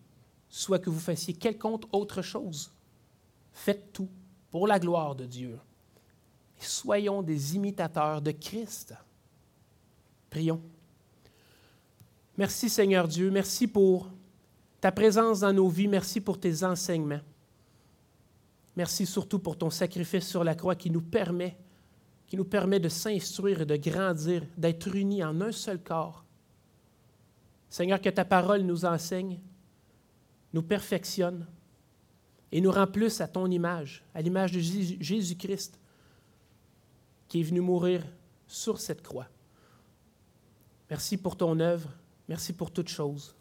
soit 0.49 0.79
que 0.79 0.89
vous 0.89 0.99
fassiez 0.99 1.33
quelconque 1.33 1.83
autre 1.91 2.21
chose. 2.21 2.71
Faites 3.51 3.91
tout 3.91 4.09
pour 4.49 4.67
la 4.67 4.79
gloire 4.79 5.15
de 5.15 5.25
Dieu. 5.25 5.59
Et 6.59 6.65
soyons 6.65 7.21
des 7.21 7.55
imitateurs 7.55 8.21
de 8.21 8.31
Christ. 8.31 8.93
Prions. 10.29 10.61
Merci 12.37 12.69
Seigneur 12.69 13.07
Dieu, 13.07 13.31
merci 13.31 13.67
pour 13.67 14.09
ta 14.79 14.91
présence 14.91 15.39
dans 15.39 15.53
nos 15.53 15.69
vies, 15.69 15.87
merci 15.87 16.21
pour 16.21 16.39
tes 16.39 16.63
enseignements. 16.63 17.21
Merci 18.77 19.07
surtout 19.07 19.39
pour 19.39 19.57
ton 19.57 19.71
sacrifice 19.71 20.27
sur 20.27 20.43
la 20.43 20.53
croix 20.53 20.75
qui 20.75 20.91
nous 20.91 21.01
permet, 21.01 21.57
qui 22.27 22.37
nous 22.37 22.45
permet 22.45 22.79
de 22.79 22.89
s'instruire 22.89 23.61
et 23.61 23.65
de 23.65 23.75
grandir, 23.75 24.43
d'être 24.55 24.95
unis 24.95 25.23
en 25.23 25.41
un 25.41 25.51
seul 25.51 25.81
corps. 25.81 26.23
Seigneur, 27.71 27.99
que 27.99 28.09
ta 28.09 28.23
parole 28.23 28.61
nous 28.61 28.85
enseigne, 28.85 29.39
nous 30.53 30.61
perfectionne 30.61 31.47
et 32.51 32.61
nous 32.61 32.69
rend 32.69 32.85
plus 32.85 33.19
à 33.19 33.27
ton 33.27 33.49
image, 33.49 34.03
à 34.13 34.21
l'image 34.21 34.51
de 34.51 34.59
Jésus-Christ 34.59 35.79
qui 37.27 37.39
est 37.39 37.43
venu 37.43 37.61
mourir 37.61 38.05
sur 38.45 38.79
cette 38.79 39.01
croix. 39.01 39.27
Merci 40.87 41.17
pour 41.17 41.35
ton 41.35 41.59
œuvre, 41.59 41.89
merci 42.29 42.53
pour 42.53 42.69
toutes 42.69 42.89
choses. 42.89 43.35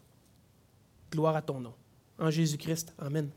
Gloire 1.11 1.35
à 1.35 1.43
ton 1.43 1.59
nom. 1.59 1.75
En 2.17 2.31
Jésus-Christ, 2.31 2.95
Amen. 2.97 3.29